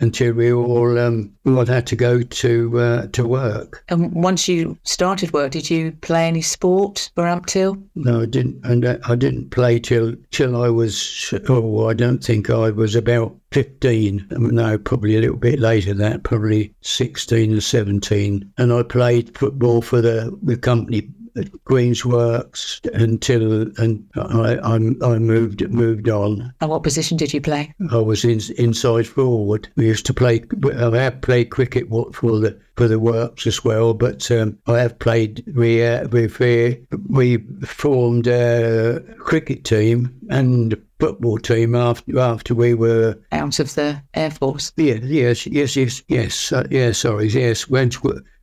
until 0.00 0.32
we 0.32 0.52
all 0.52 0.98
um, 0.98 1.32
all 1.46 1.66
had 1.66 1.86
to 1.86 1.96
go 1.96 2.22
to 2.22 2.78
uh, 2.78 3.06
to 3.08 3.26
work. 3.26 3.84
And 3.88 4.12
once 4.12 4.48
you 4.48 4.78
started 4.84 5.32
work, 5.32 5.52
did 5.52 5.70
you 5.70 5.92
play 6.00 6.26
any 6.26 6.42
sport 6.42 7.10
for 7.14 7.24
Ampthill? 7.24 7.82
No, 7.94 8.22
I 8.22 8.26
didn't. 8.26 8.60
And 8.64 8.86
I 8.86 9.14
didn't 9.14 9.50
play 9.50 9.78
till 9.78 10.14
till 10.30 10.60
I 10.60 10.68
was. 10.68 11.32
Oh, 11.48 11.88
I 11.88 11.94
don't 11.94 12.22
think 12.22 12.50
I 12.50 12.70
was 12.70 12.94
about 12.94 13.36
15. 13.52 14.26
No, 14.30 14.78
probably 14.78 15.16
a 15.16 15.20
little 15.20 15.36
bit 15.36 15.58
later 15.58 15.88
than 15.88 15.98
that, 15.98 16.22
probably 16.22 16.72
16 16.82 17.56
or 17.56 17.60
17. 17.60 18.52
And 18.58 18.72
I 18.72 18.82
played 18.82 19.36
football 19.36 19.82
for 19.82 20.00
the, 20.00 20.36
the 20.42 20.56
company 20.56 21.08
at 21.40 21.64
Queen's 21.64 22.04
Works 22.04 22.80
until 22.94 23.62
and 23.78 24.04
I, 24.16 24.56
I 24.62 24.74
I 24.74 25.18
moved 25.18 25.68
moved 25.70 26.08
on. 26.08 26.52
And 26.60 26.70
what 26.70 26.82
position 26.82 27.16
did 27.16 27.32
you 27.32 27.40
play? 27.40 27.74
I 27.90 27.98
was 27.98 28.24
in, 28.24 28.40
inside 28.56 29.06
forward. 29.06 29.68
We 29.76 29.86
used 29.86 30.06
to 30.06 30.14
play. 30.14 30.44
I 30.64 30.96
have 30.96 31.20
played 31.20 31.50
cricket 31.50 31.88
for 31.88 32.38
the 32.40 32.58
for 32.76 32.88
the 32.88 32.98
works 32.98 33.46
as 33.46 33.62
well, 33.62 33.92
but 33.92 34.30
um, 34.30 34.58
I 34.66 34.78
have 34.78 34.98
played. 34.98 35.44
We 35.54 35.84
uh, 35.84 36.08
we 36.08 36.28
we 37.08 37.38
formed 37.64 38.26
a 38.26 39.00
cricket 39.18 39.64
team 39.64 40.18
and 40.30 40.80
football 40.98 41.38
team 41.38 41.74
after 41.74 42.18
after 42.18 42.54
we 42.54 42.74
were 42.74 43.16
out 43.32 43.58
of 43.58 43.74
the 43.74 44.02
air 44.14 44.30
force. 44.30 44.72
Yeah, 44.76 44.98
yes, 45.02 45.46
yes, 45.46 45.76
yes, 45.76 46.02
yes, 46.08 46.52
uh, 46.52 46.66
yeah. 46.70 46.92
Sorry, 46.92 47.28
yes. 47.28 47.68
When 47.68 47.90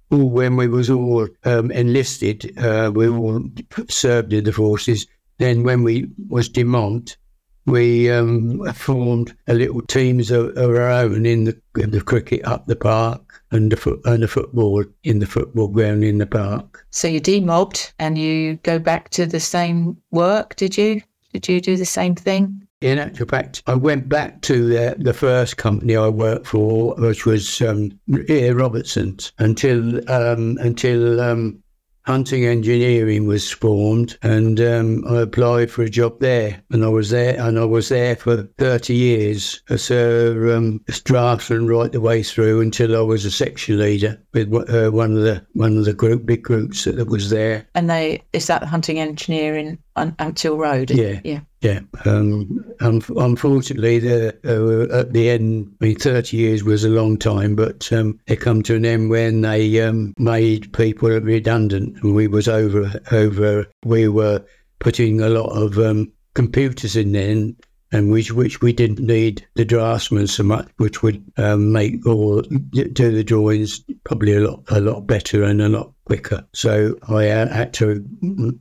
when 0.09 0.55
we 0.55 0.67
was 0.67 0.89
all 0.89 1.27
um, 1.43 1.71
enlisted, 1.71 2.57
uh, 2.57 2.91
we 2.93 3.07
all 3.09 3.43
served 3.89 4.33
in 4.33 4.43
the 4.43 4.53
forces. 4.53 5.05
Then 5.37 5.63
when 5.63 5.83
we 5.83 6.09
was 6.29 6.49
demont, 6.49 7.17
we 7.65 8.09
um, 8.09 8.63
formed 8.73 9.35
a 9.47 9.53
little 9.53 9.81
teams 9.81 10.31
of, 10.31 10.57
of, 10.57 10.69
our 10.69 10.89
own 10.89 11.25
in 11.25 11.43
the, 11.43 11.61
in 11.77 11.91
the 11.91 12.01
cricket 12.01 12.43
up 12.45 12.65
the 12.65 12.77
park 12.77 13.43
and 13.51 13.73
and 14.05 14.23
the 14.23 14.27
football 14.27 14.83
in 15.03 15.19
the 15.19 15.25
football 15.25 15.67
ground 15.67 16.03
in 16.03 16.17
the 16.17 16.25
park. 16.25 16.85
So 16.91 17.07
you 17.07 17.19
demobbed 17.19 17.93
and 17.99 18.17
you 18.17 18.55
go 18.63 18.79
back 18.79 19.09
to 19.11 19.25
the 19.25 19.39
same 19.39 19.97
work, 20.11 20.55
did 20.55 20.77
you? 20.77 21.01
Did 21.33 21.47
you 21.47 21.61
do 21.61 21.75
the 21.75 21.85
same 21.85 22.15
thing? 22.15 22.66
In 22.81 23.00
actual 23.00 23.25
fact, 23.25 23.63
I 23.65 23.74
went 23.74 24.07
back 24.07 24.41
to 24.43 24.67
the, 24.67 24.96
the 25.00 25.13
first 25.13 25.57
company 25.57 25.96
I 25.96 26.10
worked 26.10 26.46
for, 26.46 26.93
which 26.96 27.25
was 27.25 27.60
um, 27.62 28.00
Robertson's, 28.07 29.31
until 29.39 30.07
um, 30.12 30.60
until 30.62 31.19
um, 31.19 31.63
hunting 32.07 32.46
engineering 32.46 33.25
was 33.25 33.51
formed, 33.51 34.15
and 34.22 34.62
um, 34.62 35.03
I 35.10 35.22
applied 35.22 35.72
for 35.72 35.81
a 35.81 35.89
job 35.89 36.19
there, 36.19 36.62
and 36.69 36.86
I 36.86 36.88
was 36.88 37.10
there, 37.10 37.39
and 37.39 37.57
I 37.57 37.65
was 37.65 37.89
there 37.89 38.15
for 38.15 38.43
thirty 38.60 38.93
years 38.93 39.60
as 39.69 39.89
a, 39.89 40.55
um, 40.55 40.79
draftsman 41.03 41.65
right 41.65 41.91
the 41.91 42.00
way 42.00 42.22
through 42.22 42.62
until 42.62 42.96
I 42.96 43.01
was 43.01 43.25
a 43.25 43.31
section 43.31 43.79
leader 43.79 44.22
with 44.34 44.53
uh, 44.69 44.91
one 44.91 45.17
of 45.17 45.24
the 45.24 45.43
one 45.53 45.77
of 45.77 45.86
the 45.86 45.93
group 45.93 46.27
big 46.27 46.43
groups 46.43 46.84
that 46.84 47.07
was 47.07 47.31
there. 47.31 47.67
And 47.74 47.89
they 47.89 48.24
is 48.34 48.46
that 48.48 48.63
hunting 48.63 49.00
engineering 49.00 49.79
on 49.96 50.15
Road? 50.46 50.91
Yeah, 50.91 51.22
yeah. 51.24 51.39
Yeah, 51.61 51.79
um, 52.05 52.63
un- 52.81 53.01
unfortunately, 53.15 53.97
the, 53.97 54.37
uh, 54.45 54.95
at 54.95 55.13
the 55.13 55.29
end, 55.29 55.75
I 55.81 55.85
mean, 55.85 55.95
30 55.95 56.37
years 56.37 56.63
was 56.63 56.83
a 56.83 56.89
long 56.89 57.17
time, 57.17 57.55
but 57.55 57.91
um, 57.91 58.19
it 58.27 58.35
come 58.41 58.61
to 58.63 58.75
an 58.75 58.85
end 58.85 59.09
when 59.09 59.41
they 59.41 59.81
um, 59.81 60.13
made 60.19 60.71
people 60.73 61.09
redundant, 61.09 61.97
and 62.03 62.13
we 62.13 62.27
was 62.27 62.47
over 62.47 63.01
over. 63.11 63.65
We 63.83 64.07
were 64.07 64.45
putting 64.79 65.19
a 65.21 65.29
lot 65.29 65.49
of 65.49 65.79
um, 65.79 66.11
computers 66.35 66.95
in 66.95 67.13
then, 67.13 67.55
and 67.91 68.12
which 68.12 68.32
which 68.32 68.62
we 68.62 68.74
didn't 68.74 69.00
need 69.00 69.46
the 69.56 69.65
draftsman 69.65 70.27
so 70.27 70.44
much, 70.44 70.67
which 70.77 71.01
would 71.03 71.24
um, 71.38 71.72
make 71.72 72.06
or 72.06 72.41
do 72.41 73.12
the 73.12 73.24
drawings 73.24 73.84
probably 74.03 74.34
a 74.34 74.41
lot 74.41 74.63
a 74.70 74.79
lot 74.79 75.01
better 75.08 75.44
and 75.44 75.62
a 75.62 75.70
lot 75.70 75.94
quicker. 76.06 76.46
So 76.53 76.96
I 77.10 77.24
had 77.24 77.74
to 77.75 78.03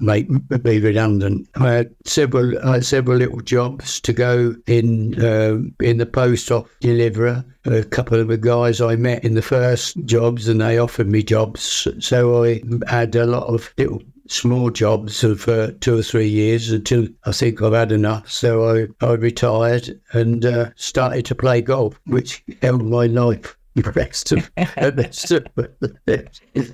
make 0.00 0.28
be 0.62 0.80
redundant. 0.80 1.48
I 1.56 1.72
had 1.72 1.94
several 2.04 2.58
I 2.66 2.74
had 2.74 2.84
several 2.84 3.18
little 3.18 3.40
jobs 3.40 4.00
to 4.00 4.12
go 4.12 4.54
in 4.66 5.22
uh, 5.22 5.58
in 5.80 5.98
the 5.98 6.06
post 6.06 6.50
office 6.50 6.70
deliverer. 6.80 7.44
A 7.64 7.82
couple 7.82 8.20
of 8.20 8.28
the 8.28 8.38
guys 8.38 8.80
I 8.80 8.94
met 8.94 9.24
in 9.24 9.34
the 9.34 9.42
first 9.42 9.96
jobs, 10.04 10.46
and 10.46 10.60
they 10.60 10.78
offered 10.78 11.08
me 11.08 11.22
jobs. 11.22 11.88
So 11.98 12.44
I 12.44 12.62
had 12.86 13.14
a 13.16 13.26
lot 13.26 13.48
of 13.48 13.72
little 13.76 14.02
small 14.28 14.70
jobs 14.70 15.20
for 15.20 15.50
uh, 15.50 15.70
two 15.80 15.98
or 15.98 16.02
three 16.02 16.28
years 16.28 16.70
until 16.70 17.06
I 17.24 17.32
think 17.32 17.62
I've 17.62 17.72
had 17.72 17.92
enough. 17.92 18.30
So 18.30 18.88
I, 19.00 19.06
I 19.06 19.12
retired 19.14 20.00
and 20.12 20.44
uh, 20.44 20.70
started 20.76 21.24
to 21.26 21.34
play 21.34 21.60
golf, 21.62 22.00
which 22.06 22.42
held 22.62 22.84
my 22.84 23.06
life. 23.06 23.56
The 23.76 23.92
rest 23.92 24.32
of, 24.32 24.50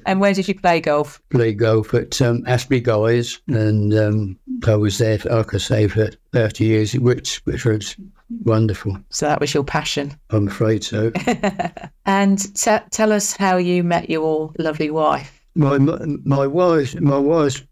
and 0.07 0.21
where 0.21 0.33
did 0.33 0.47
you 0.47 0.55
play 0.55 0.81
golf? 0.81 1.21
Play 1.31 1.53
golf 1.53 1.93
at 1.95 2.23
um, 2.23 2.45
Aspley 2.45 2.81
Guise, 2.81 3.41
and 3.49 3.93
um, 3.93 4.39
I 4.65 4.77
was 4.77 4.99
there, 4.99 5.19
for, 5.19 5.31
like 5.31 5.53
I 5.53 5.59
say, 5.59 5.89
for 5.89 6.11
30 6.33 6.65
years, 6.65 6.95
which, 6.95 7.39
which 7.39 7.65
was 7.65 7.97
wonderful. 8.45 8.97
So 9.11 9.27
that 9.27 9.41
was 9.41 9.53
your 9.53 9.65
passion? 9.65 10.17
I'm 10.31 10.47
afraid 10.47 10.85
so. 10.85 11.11
and 12.07 12.55
t- 12.55 12.79
tell 12.93 13.11
us 13.11 13.37
how 13.37 13.57
you 13.57 13.83
met 13.83 14.09
your 14.09 14.53
lovely 14.61 14.93
wife 14.93 15.42
my 15.55 15.79
my 15.79 16.47
wife's 16.47 16.95
my 17.01 17.19
wife's 17.19 17.63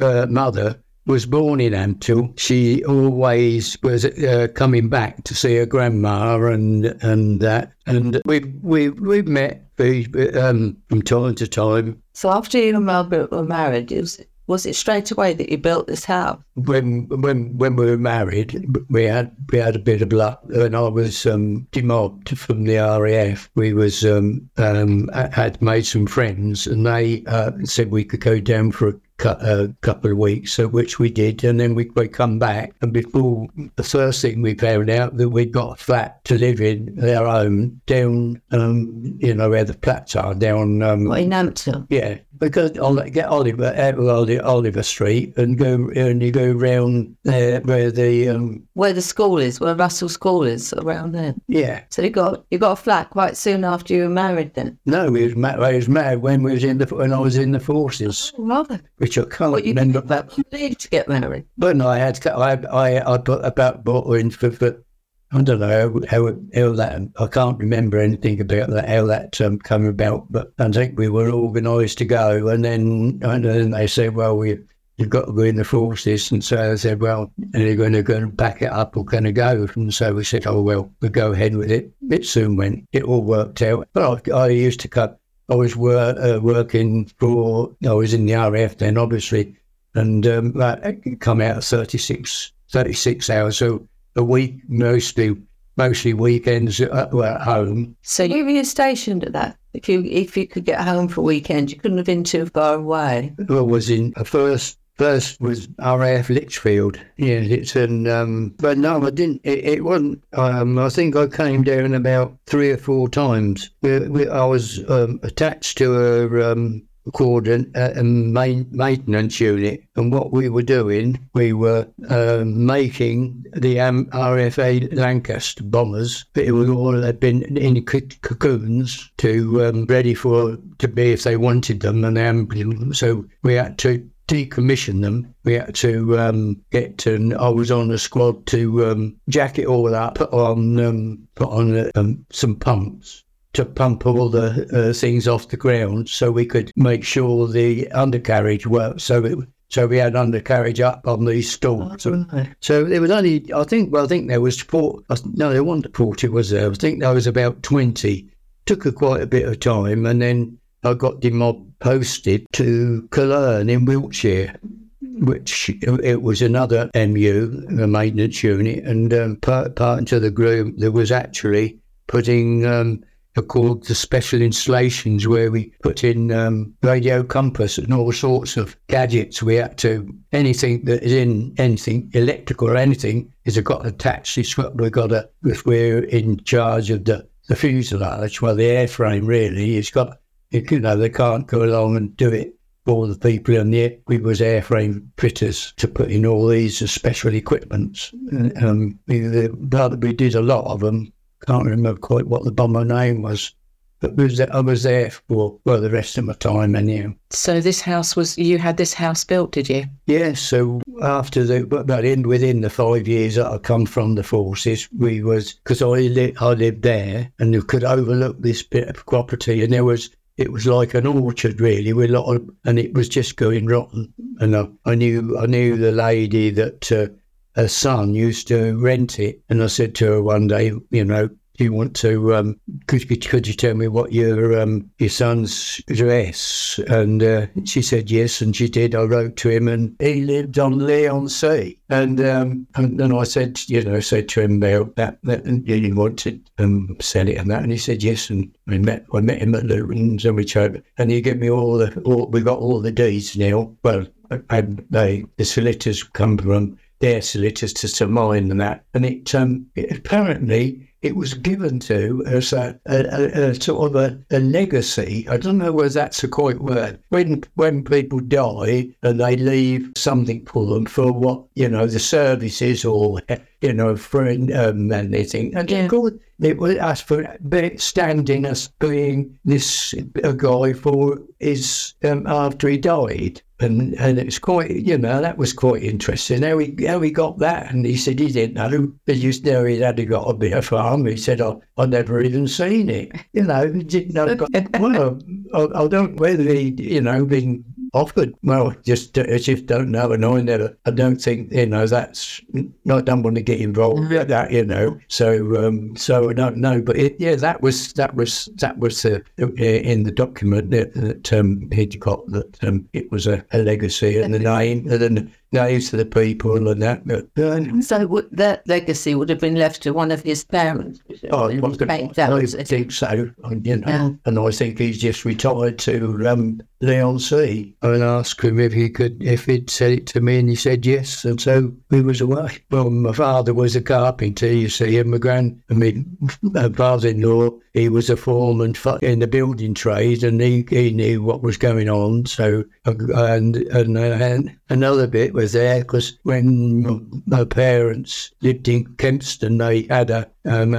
uh, 0.00 0.26
mother 0.28 0.78
was 1.06 1.26
born 1.26 1.60
in 1.60 1.72
Ampthill. 1.72 2.38
She 2.38 2.84
always 2.84 3.76
was 3.82 4.04
uh, 4.04 4.48
coming 4.54 4.88
back 4.88 5.24
to 5.24 5.34
see 5.34 5.56
her 5.56 5.66
grandma 5.66 6.36
and 6.46 6.86
and 7.02 7.40
that. 7.40 7.72
And 7.86 8.20
we 8.24 8.40
we 8.62 8.90
we 8.90 9.22
met 9.22 9.66
um, 9.78 10.76
from 10.88 11.02
time 11.02 11.34
to 11.36 11.46
time. 11.46 12.02
So 12.14 12.30
after 12.30 12.58
you 12.58 12.76
and 12.76 12.86
Margaret 12.86 13.30
were 13.30 13.44
married, 13.44 13.90
was 13.90 14.20
was 14.46 14.66
it 14.66 14.76
straight 14.76 15.10
away 15.10 15.32
that 15.34 15.48
you 15.50 15.58
built 15.58 15.86
this 15.86 16.04
house? 16.04 16.40
When 16.54 17.08
when 17.08 17.58
when 17.58 17.76
we 17.76 17.86
were 17.86 17.98
married, 17.98 18.64
we 18.88 19.04
had 19.04 19.34
we 19.50 19.58
had 19.58 19.76
a 19.76 19.80
bit 19.80 20.02
of 20.02 20.12
luck. 20.12 20.40
When 20.44 20.74
I 20.74 20.88
was 20.88 21.26
um, 21.26 21.66
demobbed 21.72 22.38
from 22.38 22.64
the 22.64 22.76
RAF, 22.76 23.50
we 23.56 23.72
was 23.72 24.04
um, 24.04 24.48
um, 24.56 25.08
had 25.32 25.60
made 25.60 25.84
some 25.84 26.06
friends, 26.06 26.66
and 26.66 26.86
they 26.86 27.24
uh, 27.26 27.52
said 27.64 27.90
we 27.90 28.04
could 28.04 28.20
go 28.20 28.38
down 28.38 28.70
for 28.70 28.88
a 28.88 28.94
a 29.24 29.68
couple 29.80 30.10
of 30.10 30.18
weeks, 30.18 30.52
so 30.52 30.66
which 30.66 30.98
we 30.98 31.08
did, 31.08 31.44
and 31.44 31.58
then 31.58 31.74
we 31.74 31.90
we 31.94 32.08
come 32.08 32.38
back. 32.38 32.74
And 32.82 32.92
before 32.92 33.46
the 33.76 33.82
first 33.82 34.20
thing 34.20 34.42
we 34.42 34.54
found 34.54 34.90
out 34.90 35.16
that 35.16 35.30
we'd 35.30 35.52
got 35.52 35.80
a 35.80 35.82
flat 35.82 36.24
to 36.24 36.38
live 36.38 36.60
in, 36.60 36.98
our 37.14 37.26
own, 37.26 37.80
down, 37.86 38.40
um, 38.50 39.16
you 39.18 39.34
know, 39.34 39.50
where 39.50 39.64
the 39.64 39.74
flats 39.74 40.16
are, 40.16 40.34
down. 40.34 40.82
Um, 40.82 41.06
what, 41.06 41.20
in 41.20 41.30
Ampthill? 41.30 41.86
Yeah, 41.90 42.18
because 42.38 42.72
get 43.10 43.26
Oliver 43.26 43.72
out 43.76 43.98
of 43.98 44.44
Oliver 44.44 44.82
Street 44.82 45.36
and 45.36 45.58
go 45.58 45.90
and 45.94 46.22
you 46.22 46.32
go 46.32 46.43
round 46.52 47.16
there 47.24 47.60
where 47.60 47.90
the 47.90 48.28
um, 48.28 48.66
where 48.74 48.92
the 48.92 49.02
school 49.02 49.38
is, 49.38 49.60
where 49.60 49.74
Russell 49.74 50.08
School 50.08 50.42
is, 50.42 50.72
around 50.74 51.12
there. 51.12 51.34
Yeah. 51.48 51.82
So 51.90 52.02
you 52.02 52.10
got 52.10 52.44
you 52.50 52.58
got 52.58 52.72
a 52.72 52.76
flat 52.76 53.10
quite 53.10 53.36
soon 53.36 53.64
after 53.64 53.94
you 53.94 54.04
were 54.04 54.08
married, 54.08 54.54
then? 54.54 54.78
No, 54.86 55.10
we 55.10 55.24
was, 55.24 55.36
ma- 55.36 55.48
I 55.50 55.76
was 55.76 55.88
married 55.88 56.22
when 56.22 56.42
we 56.42 56.52
was 56.52 56.64
in 56.64 56.78
the 56.78 56.86
when 56.86 57.12
I 57.12 57.18
was 57.18 57.36
in 57.36 57.52
the 57.52 57.60
forces. 57.60 58.32
Oh, 58.38 58.44
rather 58.44 58.80
which 58.98 59.18
I 59.18 59.24
can't 59.24 59.52
what, 59.52 59.64
you 59.64 59.72
remember. 59.72 60.00
About 60.00 60.36
leave 60.52 60.78
to 60.78 60.88
get 60.88 61.08
married. 61.08 61.46
But 61.56 61.76
no, 61.76 61.88
I 61.88 61.98
had 61.98 62.24
I 62.26 62.52
I 62.70 63.14
I 63.14 63.18
put 63.18 63.44
about 63.44 63.84
bought 63.84 64.12
in 64.16 64.30
for, 64.30 64.50
for 64.50 64.84
I 65.32 65.42
don't 65.42 65.58
know 65.58 66.00
how, 66.08 66.26
how 66.54 66.72
that 66.74 67.10
I 67.18 67.26
can't 67.26 67.58
remember 67.58 67.98
anything 67.98 68.40
about 68.40 68.70
that 68.70 68.88
how 68.88 69.06
that 69.06 69.40
um, 69.40 69.58
came 69.58 69.86
about. 69.86 70.30
But 70.30 70.52
I 70.58 70.70
think 70.70 70.96
we 70.96 71.08
were 71.08 71.30
organised 71.30 71.98
to 71.98 72.04
go, 72.04 72.48
and 72.48 72.64
then 72.64 73.18
and 73.22 73.44
then 73.44 73.70
they 73.72 73.88
said, 73.88 74.14
well, 74.14 74.36
we 74.36 74.58
you've 74.96 75.10
got 75.10 75.26
to 75.26 75.32
go 75.32 75.42
in 75.42 75.56
the 75.56 75.64
forces. 75.64 76.30
And 76.30 76.44
so 76.44 76.72
I 76.72 76.74
said, 76.76 77.00
well, 77.00 77.32
are 77.54 77.60
you 77.60 77.76
going 77.76 77.92
to 77.92 78.02
go 78.02 78.16
and 78.16 78.36
back 78.36 78.62
it 78.62 78.72
up 78.72 78.96
or 78.96 79.04
going 79.04 79.24
to 79.24 79.32
go? 79.32 79.68
And 79.74 79.92
so 79.92 80.14
we 80.14 80.24
said, 80.24 80.46
oh, 80.46 80.62
well, 80.62 80.92
we'll 81.00 81.10
go 81.10 81.32
ahead 81.32 81.56
with 81.56 81.70
it. 81.70 81.90
It 82.10 82.26
soon 82.26 82.56
went. 82.56 82.86
It 82.92 83.04
all 83.04 83.22
worked 83.22 83.62
out. 83.62 83.88
But 83.92 84.28
I, 84.28 84.32
I 84.32 84.48
used 84.48 84.80
to 84.80 84.88
cut 84.88 85.18
I 85.50 85.54
was 85.54 85.76
wor- 85.76 86.18
uh, 86.18 86.38
working 86.40 87.06
for, 87.18 87.70
I 87.86 87.92
was 87.92 88.14
in 88.14 88.26
the 88.26 88.34
RAF 88.34 88.78
then, 88.78 88.96
obviously, 88.96 89.54
and 89.94 90.26
um, 90.26 90.52
that 90.54 90.96
come 91.20 91.40
out 91.40 91.58
of 91.58 91.64
36, 91.64 92.52
36 92.70 93.30
hours, 93.30 93.58
so 93.58 93.86
a 94.16 94.24
week, 94.24 94.56
mostly 94.68 95.36
mostly 95.76 96.14
weekends 96.14 96.80
at, 96.80 96.92
at 96.92 97.40
home. 97.40 97.96
So 98.02 98.22
you 98.22 98.44
were 98.44 98.64
stationed 98.64 99.24
at 99.24 99.32
that? 99.32 99.56
If 99.72 99.88
you 99.88 100.04
if 100.04 100.36
you 100.36 100.46
could 100.46 100.64
get 100.64 100.80
home 100.80 101.08
for 101.08 101.20
a 101.20 101.24
weekend, 101.24 101.72
you 101.72 101.78
couldn't 101.78 101.96
have 101.96 102.06
been 102.06 102.22
too 102.22 102.46
far 102.46 102.76
away. 102.76 103.34
I 103.48 103.60
was 103.60 103.90
in 103.90 104.12
a 104.16 104.24
first 104.24 104.78
First 104.96 105.40
was 105.40 105.68
RAF 105.78 106.30
Lichfield. 106.30 107.00
Yeah, 107.16 107.40
it's 107.40 107.74
in, 107.74 108.06
um, 108.06 108.54
but 108.58 108.78
no, 108.78 109.04
I 109.04 109.10
didn't. 109.10 109.40
It, 109.42 109.64
it 109.64 109.84
wasn't. 109.84 110.22
Um, 110.34 110.78
I 110.78 110.88
think 110.88 111.16
I 111.16 111.26
came 111.26 111.64
down 111.64 111.94
about 111.94 112.36
three 112.46 112.70
or 112.70 112.76
four 112.76 113.08
times. 113.08 113.70
We, 113.82 114.08
we, 114.08 114.28
I 114.28 114.44
was 114.44 114.88
um, 114.88 115.18
attached 115.24 115.78
to 115.78 115.94
a 115.94 116.52
um, 116.52 116.86
called 117.12 117.48
a, 117.48 117.66
a 117.98 118.02
main, 118.02 118.66
maintenance 118.70 119.40
unit, 119.40 119.84
and 119.96 120.12
what 120.12 120.32
we 120.32 120.48
were 120.48 120.62
doing, 120.62 121.18
we 121.34 121.52
were 121.52 121.86
uh, 122.08 122.44
making 122.46 123.44
the 123.52 123.80
um, 123.80 124.06
RFA 124.06 124.94
Lancaster 124.94 125.64
bombers. 125.64 126.24
It 126.34 126.52
was 126.52 126.70
all 126.70 127.00
had 127.02 127.20
been 127.20 127.42
in 127.56 127.84
cocoons 127.84 129.10
to 129.18 129.64
um, 129.64 129.86
ready 129.86 130.14
for 130.14 130.56
to 130.78 130.88
be 130.88 131.12
if 131.12 131.24
they 131.24 131.36
wanted 131.36 131.80
them, 131.80 132.04
and 132.04 132.18
um, 132.18 132.94
so 132.94 133.24
we 133.42 133.54
had 133.54 133.76
to 133.78 134.08
decommission 134.26 135.02
them. 135.02 135.34
We 135.44 135.54
had 135.54 135.74
to 135.76 136.18
um, 136.18 136.62
get, 136.70 137.06
and 137.06 137.34
I 137.34 137.48
was 137.48 137.70
on 137.70 137.90
a 137.90 137.98
squad 137.98 138.46
to 138.46 138.86
um, 138.86 139.16
jack 139.28 139.58
it 139.58 139.66
all 139.66 139.94
up, 139.94 140.16
put 140.16 140.32
on 140.32 140.78
um, 140.80 141.28
put 141.34 141.48
on 141.48 141.90
um, 141.94 142.24
some 142.30 142.56
pumps 142.56 143.24
to 143.52 143.64
pump 143.64 144.04
all 144.06 144.28
the 144.28 144.66
uh, 144.72 144.92
things 144.92 145.28
off 145.28 145.48
the 145.48 145.56
ground 145.56 146.08
so 146.08 146.30
we 146.30 146.44
could 146.44 146.70
make 146.74 147.04
sure 147.04 147.46
the 147.46 147.88
undercarriage 147.92 148.66
worked. 148.66 149.00
So 149.00 149.24
it, 149.24 149.38
so 149.68 149.86
we 149.86 149.96
had 149.96 150.14
undercarriage 150.14 150.80
up 150.80 151.06
on 151.06 151.24
these 151.24 151.50
stalls. 151.50 152.06
Oh, 152.06 152.26
right. 152.32 152.54
So 152.60 152.84
there 152.84 153.00
was 153.00 153.10
only, 153.10 153.52
I 153.52 153.64
think, 153.64 153.92
well, 153.92 154.04
I 154.04 154.08
think 154.08 154.28
there 154.28 154.40
was 154.40 154.60
four. 154.60 155.00
No, 155.34 155.52
there 155.52 155.64
wasn't 155.64 155.96
forty, 155.96 156.28
was 156.28 156.50
there? 156.50 156.70
I 156.70 156.74
think 156.74 157.00
there 157.00 157.14
was 157.14 157.26
about 157.26 157.62
twenty. 157.62 158.28
Took 158.66 158.86
a 158.86 158.92
quite 158.92 159.20
a 159.20 159.26
bit 159.26 159.46
of 159.46 159.60
time, 159.60 160.06
and 160.06 160.22
then 160.22 160.58
I 160.84 160.94
got 160.94 161.20
demob 161.20 161.66
posted 161.84 162.46
to 162.50 163.06
Colerne 163.10 163.68
in 163.68 163.84
Wiltshire, 163.84 164.58
which 165.02 165.68
it 165.82 166.22
was 166.22 166.40
another 166.40 166.90
MU, 166.94 167.62
a 167.78 167.86
maintenance 167.86 168.42
unit, 168.42 168.82
and 168.84 169.12
um, 169.12 169.36
part, 169.36 169.76
part 169.76 170.10
of 170.10 170.22
the 170.22 170.30
group 170.30 170.78
that 170.78 170.92
was 170.92 171.12
actually 171.12 171.78
putting. 172.06 172.66
Um, 172.66 173.04
called 173.48 173.84
the 173.86 173.96
special 173.96 174.40
installations 174.40 175.26
where 175.26 175.50
we 175.50 175.72
put 175.82 176.04
in 176.04 176.30
um, 176.30 176.72
radio 176.82 177.24
compass 177.24 177.78
and 177.78 177.92
all 177.92 178.12
sorts 178.12 178.56
of 178.56 178.76
gadgets. 178.86 179.42
We 179.42 179.56
had 179.56 179.76
to 179.78 180.08
anything 180.30 180.84
that 180.84 181.02
is 181.02 181.12
in 181.12 181.52
anything 181.58 182.12
electrical 182.14 182.70
or 182.70 182.76
anything 182.76 183.32
is 183.44 183.58
got 183.58 183.84
attached. 183.84 184.38
It's 184.38 184.54
got 184.54 184.76
we 184.76 184.88
got 184.88 185.10
a 185.10 185.28
if 185.42 185.66
we're 185.66 186.04
in 186.04 186.44
charge 186.44 186.90
of 186.90 187.06
the 187.06 187.26
the 187.48 187.56
fuselage, 187.56 188.40
well 188.40 188.54
the 188.54 188.68
airframe 188.68 189.26
really. 189.26 189.78
It's 189.78 189.90
got 189.90 190.20
you 190.54 190.80
know 190.80 190.96
they 190.96 191.10
can't 191.10 191.46
go 191.46 191.64
along 191.64 191.96
and 191.96 192.16
do 192.16 192.30
it 192.30 192.54
for 192.84 193.06
the 193.06 193.18
people 193.18 193.56
in 193.56 193.70
the 193.70 193.98
we 194.06 194.18
was 194.18 194.40
airframe 194.40 195.06
fitters 195.16 195.72
to 195.76 195.88
put 195.88 196.10
in 196.10 196.26
all 196.26 196.46
these 196.46 196.90
special 196.90 197.34
equipments. 197.34 198.12
Um, 198.60 198.98
we, 199.06 199.48
we 199.48 200.12
did 200.12 200.34
a 200.34 200.42
lot 200.42 200.66
of 200.66 200.80
them 200.80 201.12
can't 201.46 201.64
remember 201.64 201.98
quite 201.98 202.26
what 202.26 202.44
the 202.44 202.52
bomber 202.52 202.84
name 202.84 203.22
was, 203.22 203.54
but 204.00 204.16
was 204.16 204.40
I 204.40 204.60
was 204.60 204.82
there 204.82 205.10
for 205.10 205.58
well 205.64 205.80
the 205.80 205.90
rest 205.90 206.18
of 206.18 206.24
my 206.24 206.32
time 206.34 206.74
anyhow. 206.74 207.12
So 207.30 207.60
this 207.60 207.80
house 207.80 208.16
was 208.16 208.38
you 208.38 208.58
had 208.58 208.76
this 208.76 208.94
house 208.94 209.24
built, 209.24 209.52
did 209.52 209.68
you? 209.68 209.84
Yes. 210.06 210.40
So 210.40 210.80
after 211.02 211.44
the 211.44 211.66
but 211.66 212.04
in 212.04 212.28
within 212.28 212.60
the 212.60 212.70
five 212.70 213.06
years 213.06 213.34
that 213.36 213.46
I 213.46 213.58
come 213.58 213.86
from 213.86 214.14
the 214.14 214.22
forces, 214.22 214.88
we 214.96 215.22
was 215.22 215.54
because 215.54 215.82
I 215.82 215.86
li- 215.86 216.34
I 216.40 216.52
lived 216.52 216.82
there 216.82 217.30
and 217.38 217.52
you 217.52 217.62
could 217.62 217.84
overlook 217.84 218.40
this 218.40 218.62
bit 218.62 218.88
of 218.88 219.06
property, 219.06 219.62
and 219.62 219.72
there 219.72 219.84
was 219.84 220.10
it 220.36 220.52
was 220.52 220.66
like 220.66 220.94
an 220.94 221.06
orchard 221.06 221.60
really 221.60 221.92
with 221.92 222.10
a 222.10 222.20
lot 222.20 222.34
of, 222.34 222.48
and 222.64 222.78
it 222.78 222.94
was 222.94 223.08
just 223.08 223.36
going 223.36 223.66
rotten. 223.66 224.12
And 224.38 224.56
I, 224.56 224.68
I 224.84 224.94
knew 224.94 225.38
I 225.38 225.46
knew 225.46 225.76
the 225.76 225.92
lady 225.92 226.50
that. 226.50 226.90
Uh, 226.90 227.08
her 227.56 227.68
son 227.68 228.14
used 228.14 228.48
to 228.48 228.76
rent 228.78 229.18
it. 229.18 229.40
And 229.48 229.62
I 229.62 229.68
said 229.68 229.94
to 229.96 230.06
her 230.06 230.22
one 230.22 230.48
day, 230.48 230.72
you 230.90 231.04
know, 231.04 231.28
do 231.56 231.64
you 231.64 231.72
want 231.72 231.94
to? 231.96 232.34
Um, 232.34 232.60
could 232.86 233.08
you 233.08 233.16
could 233.16 233.46
you 233.46 233.54
tell 233.54 233.74
me 233.74 233.86
what 233.86 234.12
your 234.12 234.60
um, 234.60 234.90
your 234.98 235.10
son's 235.10 235.80
address? 235.88 236.80
And 236.88 237.22
uh, 237.22 237.46
she 237.64 237.80
said 237.80 238.10
yes, 238.10 238.40
and 238.40 238.54
she 238.56 238.68
did. 238.68 238.94
I 238.94 239.02
wrote 239.02 239.36
to 239.36 239.50
him, 239.50 239.68
and 239.68 239.94
he 240.00 240.22
lived 240.22 240.58
on 240.58 240.78
Leigh-on-Sea. 240.78 241.78
And 241.90 242.20
um, 242.20 242.66
and 242.74 242.98
then 242.98 243.12
I 243.12 243.24
said, 243.24 243.60
you 243.68 243.82
know, 243.82 244.00
said 244.00 244.28
to 244.30 244.40
him 244.40 244.56
about 244.56 244.96
that 244.96 245.18
that 245.22 245.46
you 245.46 245.94
wanted 245.94 246.50
um 246.58 246.96
sell 247.00 247.28
it 247.28 247.36
and 247.36 247.50
that, 247.50 247.62
and 247.62 247.70
he 247.70 247.78
said 247.78 248.02
yes. 248.02 248.30
And 248.30 248.52
we 248.66 248.78
met 248.78 249.04
I 249.12 249.20
met 249.20 249.42
him 249.42 249.54
at 249.54 249.64
Luton's, 249.64 250.24
and 250.24 250.36
we 250.36 250.44
chatted, 250.44 250.82
and 250.98 251.10
he 251.10 251.20
gave 251.20 251.38
me 251.38 251.50
all 251.50 251.78
the 251.78 252.00
all, 252.00 252.26
we 252.26 252.40
got 252.40 252.58
all 252.58 252.80
the 252.80 252.90
deeds 252.92 253.36
now. 253.36 253.72
Well, 253.84 254.06
and 254.50 254.84
they 254.90 255.24
the 255.36 255.44
solicitors 255.44 256.02
come 256.02 256.36
from 256.38 256.78
their 256.98 257.20
solicitors 257.20 257.92
to 257.92 258.06
mine 258.08 258.50
and 258.50 258.60
that, 258.60 258.84
and 258.94 259.04
it 259.06 259.34
um 259.34 259.66
it, 259.76 259.98
apparently 259.98 260.88
it 261.04 261.16
was 261.16 261.34
given 261.34 261.78
to 261.78 262.24
as 262.26 262.54
a, 262.54 262.80
a, 262.86 262.96
a, 262.96 263.50
a 263.50 263.54
sort 263.54 263.90
of 263.90 263.94
a, 263.94 264.18
a, 264.30 264.40
legacy. 264.40 265.28
I 265.28 265.36
don't 265.36 265.58
know 265.58 265.70
whether 265.70 265.90
that's 265.90 266.24
a 266.24 266.28
quite 266.28 266.60
word. 266.60 266.98
When 267.10 267.44
when 267.56 267.84
people 267.84 268.20
die 268.20 268.88
and 269.02 269.20
they 269.20 269.36
leave 269.36 269.92
something 269.96 270.46
for 270.46 270.64
them 270.64 270.86
for 270.86 271.12
what 271.12 271.44
you 271.54 271.68
know 271.68 271.86
the 271.86 271.98
services 271.98 272.86
or 272.86 273.20
you 273.60 273.74
know 273.74 273.96
for 273.96 274.26
um, 274.28 274.90
anything, 274.90 275.54
and 275.54 275.70
yeah. 275.70 275.88
called, 275.88 276.18
it 276.40 276.56
was 276.56 276.78
us 276.78 277.02
for 277.02 277.36
standing 277.76 278.46
as 278.46 278.68
being 278.78 279.38
this 279.44 279.94
a 280.22 280.32
guy 280.32 280.72
for 280.72 281.18
his 281.38 281.92
um, 282.02 282.26
after 282.26 282.66
he 282.66 282.78
died 282.78 283.42
and 283.64 283.94
and 283.94 284.24
was 284.24 284.38
quite 284.38 284.70
you 284.70 284.96
know 284.98 285.20
that 285.20 285.38
was 285.38 285.52
quite 285.52 285.82
interesting 285.82 286.42
how 286.42 286.58
he 286.58 286.74
how 286.86 287.00
he 287.00 287.10
got 287.10 287.38
that 287.38 287.72
and 287.72 287.84
he 287.84 287.96
said 287.96 288.18
he 288.18 288.30
didn't 288.30 288.54
know 288.54 288.92
he 289.06 289.12
used 289.14 289.44
to 289.44 289.52
know 289.52 289.64
he 289.64 289.80
had 289.80 290.08
got 290.08 290.28
a 290.28 290.34
bit 290.34 290.52
of 290.52 290.66
farm 290.66 291.06
he 291.06 291.16
said 291.16 291.40
I 291.40 291.56
I 291.76 291.86
never 291.86 292.20
even 292.20 292.46
seen 292.46 292.88
it 292.88 293.12
you 293.32 293.44
know 293.44 293.72
he 293.72 293.82
didn't 293.82 294.14
know 294.14 294.26
well 294.78 295.18
I, 295.54 295.82
I 295.82 295.88
don't 295.88 296.16
whether 296.16 296.42
he 296.42 296.74
you 296.78 297.00
know 297.00 297.24
been 297.24 297.64
offered. 297.94 298.34
Well, 298.42 298.74
just 298.84 299.16
I 299.16 299.38
just 299.38 299.66
don't 299.66 299.90
know, 299.90 300.12
and 300.12 300.24
I 300.24 300.40
never. 300.42 300.76
I 300.84 300.90
don't 300.90 301.16
think 301.16 301.52
you 301.52 301.66
know 301.66 301.86
that's. 301.86 302.40
I 302.54 303.00
don't 303.00 303.22
want 303.22 303.36
to 303.36 303.42
get 303.42 303.60
involved 303.60 304.10
with 304.10 304.28
that, 304.28 304.50
you 304.52 304.64
know. 304.64 304.98
So, 305.08 305.66
um, 305.66 305.96
so 305.96 306.28
I 306.28 306.32
don't 306.34 306.58
know, 306.58 306.82
but 306.82 306.96
it, 306.96 307.16
yeah, 307.18 307.36
that 307.36 307.62
was 307.62 307.92
that 307.94 308.14
was 308.14 308.48
that 308.56 308.78
was 308.78 309.04
uh, 309.06 309.20
in 309.38 310.02
the 310.02 310.12
document 310.12 310.70
that, 310.72 310.92
that 310.94 311.32
um, 311.32 311.70
he'd 311.72 311.98
got 312.00 312.26
that 312.28 312.62
um, 312.64 312.86
it 312.92 313.10
was 313.10 313.26
a, 313.26 313.44
a 313.54 313.58
legacy 313.58 314.20
and 314.20 314.34
the 314.34 314.38
name 314.38 314.90
and 314.90 315.32
then 315.54 315.66
names 315.66 315.90
to 315.90 315.96
the 315.96 316.04
people 316.04 316.68
and 316.68 316.82
that. 316.82 317.06
But, 317.06 317.28
uh, 317.42 317.80
so 317.80 318.06
would, 318.06 318.28
that 318.32 318.66
legacy 318.66 319.14
would 319.14 319.28
have 319.28 319.40
been 319.40 319.54
left 319.54 319.82
to 319.82 319.92
one 319.92 320.10
of 320.10 320.22
his 320.22 320.44
parents. 320.44 321.00
Oh, 321.30 321.48
I, 321.48 321.60
I 321.62 322.46
think 322.46 322.92
so. 322.92 323.30
You 323.62 323.76
know, 323.76 323.86
yeah. 323.86 324.10
and 324.24 324.38
I 324.38 324.50
think 324.50 324.78
he's 324.78 325.00
just 325.00 325.24
retired 325.24 325.78
to 325.80 326.28
um, 326.28 326.60
Leigh-on-Sea. 326.80 327.74
And 327.82 328.02
asked 328.02 328.42
him 328.42 328.60
if 328.60 328.72
he 328.72 328.90
could, 328.90 329.22
if 329.22 329.46
he'd 329.46 329.70
said 329.70 329.92
it 329.92 330.06
to 330.08 330.20
me, 330.20 330.38
and 330.38 330.48
he 330.48 330.56
said 330.56 330.84
yes. 330.84 331.24
And 331.24 331.40
so 331.40 331.72
we 331.90 332.02
was 332.02 332.20
away. 332.20 332.58
Well, 332.70 332.90
my 332.90 333.12
father 333.12 333.54
was 333.54 333.76
a 333.76 333.82
carpenter, 333.82 334.46
you 334.46 334.68
see, 334.68 334.98
and 334.98 335.10
my 335.10 335.18
grand, 335.18 335.62
I 335.70 335.74
mean, 335.74 336.16
my 336.42 336.68
father-in-law, 336.68 337.50
he 337.72 337.88
was 337.88 338.08
a 338.08 338.16
foreman 338.16 338.74
in 339.02 339.18
the 339.18 339.26
building 339.26 339.74
trade, 339.74 340.22
and 340.22 340.40
he, 340.40 340.64
he 340.70 340.90
knew 340.90 341.22
what 341.22 341.42
was 341.42 341.56
going 341.56 341.88
on. 341.88 342.26
So, 342.26 342.64
and 342.84 343.56
and, 343.56 343.98
and 343.98 344.56
another 344.68 345.06
bit 345.06 345.34
was 345.34 345.52
there 345.52 345.80
because 345.80 346.18
when 346.22 347.22
my 347.26 347.44
parents 347.44 348.30
lived 348.40 348.68
in 348.68 348.84
Kempston, 348.96 349.58
they 349.58 349.82
had 349.82 350.10
a 350.10 350.30
um, 350.46 350.72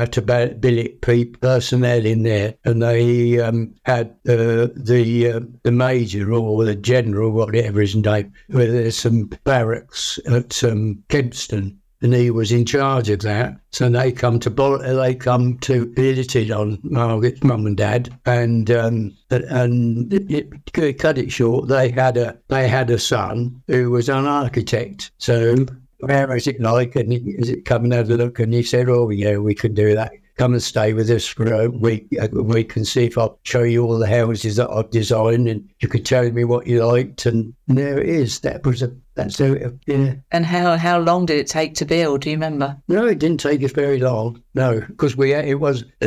billet 0.59 1.01
personnel 1.01 2.05
in 2.05 2.23
there, 2.23 2.55
and 2.63 2.81
they 2.81 3.39
um, 3.39 3.73
had 3.85 4.09
uh, 4.27 4.67
the 4.75 5.31
uh, 5.33 5.39
the 5.63 5.71
major 5.71 6.31
or 6.33 6.65
the 6.65 6.75
general, 6.75 7.31
whatever 7.31 7.81
his 7.81 7.95
name, 7.95 8.33
where 8.47 8.71
there's 8.71 8.97
some 8.97 9.25
barracks 9.43 10.19
at 10.27 10.63
um, 10.63 11.03
Kempston, 11.09 11.77
and 12.05 12.13
he 12.13 12.29
was 12.29 12.51
in 12.51 12.65
charge 12.65 13.09
of 13.09 13.21
that. 13.21 13.59
So 13.71 13.89
they 13.89 14.11
come 14.11 14.39
to 14.41 14.49
they 14.49 15.15
come 15.15 15.57
to 15.59 15.91
visit 15.95 16.35
it 16.35 16.51
on 16.51 16.77
Margaret's 16.83 17.43
mum 17.43 17.65
and 17.65 17.75
dad, 17.75 18.15
and 18.27 18.69
um, 18.69 19.17
and 19.31 20.13
it, 20.13 20.51
it, 20.75 20.99
cut 20.99 21.17
it 21.17 21.31
short. 21.31 21.67
They 21.67 21.89
had 21.89 22.15
a 22.17 22.37
they 22.47 22.67
had 22.67 22.91
a 22.91 22.99
son 22.99 23.59
who 23.67 23.89
was 23.89 24.07
an 24.07 24.27
architect. 24.27 25.11
So 25.17 25.65
where 26.01 26.35
is 26.35 26.45
it 26.45 26.61
like? 26.61 26.95
And 26.95 27.11
is 27.11 27.49
it 27.49 27.65
coming 27.65 27.91
out 27.91 28.09
a 28.09 28.15
look? 28.15 28.37
And 28.37 28.53
he 28.53 28.61
said, 28.61 28.87
"Oh 28.87 29.09
yeah, 29.09 29.37
we 29.37 29.55
can 29.55 29.73
do 29.73 29.95
that." 29.95 30.11
come 30.37 30.51
and 30.51 30.61
stay 30.61 30.93
with 30.93 31.09
us 31.09 31.25
for 31.25 31.51
a 31.53 31.69
week, 31.69 32.07
a 32.19 32.27
week 32.27 32.75
and 32.75 32.85
see 32.85 33.05
if 33.05 33.17
I'll 33.17 33.39
show 33.43 33.63
you 33.63 33.85
all 33.85 33.97
the 33.97 34.07
houses 34.07 34.57
that 34.57 34.69
I've 34.69 34.89
designed 34.89 35.47
and 35.47 35.69
you 35.79 35.87
can 35.87 36.03
tell 36.03 36.29
me 36.29 36.43
what 36.43 36.67
you 36.67 36.83
liked. 36.85 37.25
And 37.25 37.53
there 37.67 37.99
it 37.99 38.08
is. 38.08 38.39
That 38.41 38.65
was 38.65 38.82
a 38.82 38.95
that's 39.15 39.38
so 39.38 39.71
yeah. 39.88 40.15
And 40.32 40.45
how 40.45 40.78
how 40.78 40.99
long 40.99 41.25
did 41.25 41.39
it 41.39 41.47
take 41.47 41.73
to 41.75 41.86
build? 41.86 42.21
Do 42.21 42.30
you 42.30 42.36
remember? 42.36 42.78
No, 42.88 43.06
it 43.06 43.17
didn't 43.17 43.39
take 43.39 43.63
us 43.63 43.71
very 43.71 43.99
long. 43.99 44.43
No, 44.54 44.82
because 44.82 45.17
we 45.17 45.34
it 45.34 45.60
was 45.60 45.84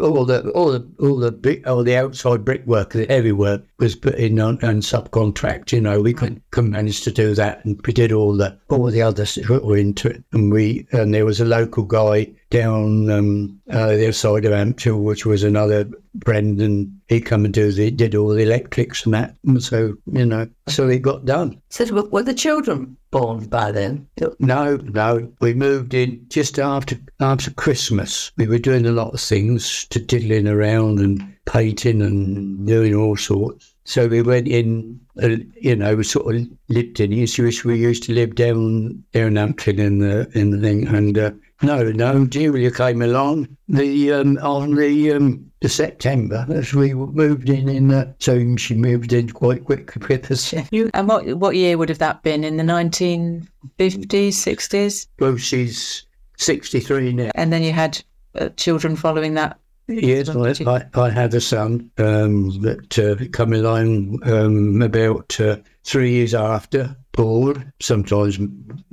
all 0.00 0.24
the 0.24 0.50
all 0.54 0.72
the 0.72 0.88
all 1.00 1.18
the 1.18 1.32
big 1.32 1.66
all 1.66 1.84
the 1.84 1.96
outside 1.96 2.44
brickwork, 2.44 2.92
the 2.92 3.06
heavy 3.06 3.32
work 3.32 3.64
was 3.78 3.96
put 3.96 4.14
in 4.14 4.40
on 4.40 4.58
and 4.62 4.82
subcontract. 4.82 5.72
You 5.72 5.80
know, 5.80 6.00
we 6.00 6.14
couldn't, 6.14 6.42
couldn't 6.52 6.70
manage 6.70 7.02
to 7.02 7.10
do 7.10 7.34
that, 7.34 7.64
and 7.64 7.80
we 7.84 7.92
did 7.92 8.12
all 8.12 8.36
the 8.36 8.58
all 8.70 8.90
the 8.90 9.02
others 9.02 9.34
that 9.34 9.64
were 9.64 9.76
into 9.76 10.08
it. 10.08 10.24
And 10.32 10.52
we 10.52 10.86
and 10.92 11.12
there 11.12 11.26
was 11.26 11.40
a 11.40 11.44
local 11.44 11.82
guy 11.82 12.32
down 12.50 13.10
um, 13.10 13.60
uh, 13.70 13.88
the 13.88 14.04
other 14.04 14.12
side 14.12 14.44
of 14.44 14.52
Ampthill, 14.52 15.02
which 15.02 15.26
was 15.26 15.42
another 15.42 15.88
Brendan 16.14 16.97
he 17.08 17.20
come 17.20 17.44
and 17.44 17.54
do 17.54 17.72
the 17.72 17.90
did 17.90 18.14
all 18.14 18.28
the 18.28 18.42
electrics 18.42 19.04
and 19.04 19.14
that. 19.14 19.34
And 19.46 19.62
so 19.62 19.96
you 20.12 20.26
know, 20.26 20.48
so 20.68 20.88
it 20.88 21.02
got 21.02 21.24
done. 21.24 21.60
So 21.70 22.02
were 22.10 22.22
the 22.22 22.34
children 22.34 22.96
born 23.10 23.46
by 23.46 23.72
then? 23.72 24.06
No, 24.38 24.76
no. 24.76 25.32
We 25.40 25.54
moved 25.54 25.94
in 25.94 26.24
just 26.28 26.58
after 26.58 26.96
after 27.20 27.50
Christmas. 27.50 28.30
We 28.36 28.46
were 28.46 28.58
doing 28.58 28.86
a 28.86 28.92
lot 28.92 29.14
of 29.14 29.20
things, 29.20 29.86
to 29.86 29.98
diddling 29.98 30.46
around 30.46 31.00
and 31.00 31.34
painting 31.46 32.02
and 32.02 32.66
doing 32.66 32.94
all 32.94 33.16
sorts. 33.16 33.74
So 33.84 34.06
we 34.06 34.20
went 34.20 34.48
in, 34.48 35.00
uh, 35.22 35.36
you 35.58 35.74
know, 35.74 35.96
we 35.96 36.04
sort 36.04 36.34
of 36.34 36.46
lived 36.68 37.00
in. 37.00 37.10
The 37.10 37.22
issue. 37.22 37.50
We 37.64 37.78
used 37.78 38.02
to 38.04 38.12
live 38.12 38.34
down 38.34 39.02
down 39.12 39.32
Ampthill 39.32 39.78
in 39.78 40.00
the 40.00 40.30
in 40.34 40.50
the 40.50 40.58
thing, 40.58 40.86
and 40.88 41.16
uh, 41.16 41.30
No, 41.62 41.82
no, 41.90 42.24
Julia 42.24 42.70
came 42.70 43.02
along 43.02 43.56
the 43.68 44.12
um, 44.12 44.38
on 44.38 44.76
the 44.76 45.12
um, 45.12 45.50
the 45.60 45.68
September 45.68 46.46
as 46.50 46.72
we 46.72 46.94
moved 46.94 47.48
in 47.48 47.68
in 47.68 47.92
uh, 47.92 48.12
so 48.20 48.56
she 48.56 48.74
moved 48.74 49.12
in 49.12 49.30
quite 49.30 49.64
quickly 49.64 50.06
with 50.08 50.30
us. 50.30 50.54
You, 50.70 50.88
and 50.94 51.08
what 51.08 51.26
what 51.36 51.56
year 51.56 51.76
would 51.76 51.88
have 51.88 51.98
that 51.98 52.22
been? 52.22 52.44
In 52.44 52.58
the 52.58 52.62
1950s, 52.62 53.48
60s? 53.78 55.08
Well, 55.18 55.36
she's 55.36 56.06
sixty 56.36 56.78
three 56.78 57.12
now. 57.12 57.30
And 57.34 57.52
then 57.52 57.64
you 57.64 57.72
had 57.72 58.02
uh, 58.36 58.50
children 58.50 58.94
following 58.94 59.34
that. 59.34 59.58
Yes, 59.88 60.28
I, 60.28 60.54
I, 60.66 60.84
I 61.00 61.10
had 61.10 61.32
a 61.32 61.40
son 61.40 61.90
um, 61.96 62.60
that 62.60 62.98
uh, 62.98 63.16
come 63.32 63.54
along 63.54 64.20
um, 64.30 64.82
about 64.82 65.40
uh, 65.40 65.56
three 65.88 66.12
years 66.12 66.34
after. 66.34 66.94
Paul. 67.12 67.54
Sometimes 67.80 68.38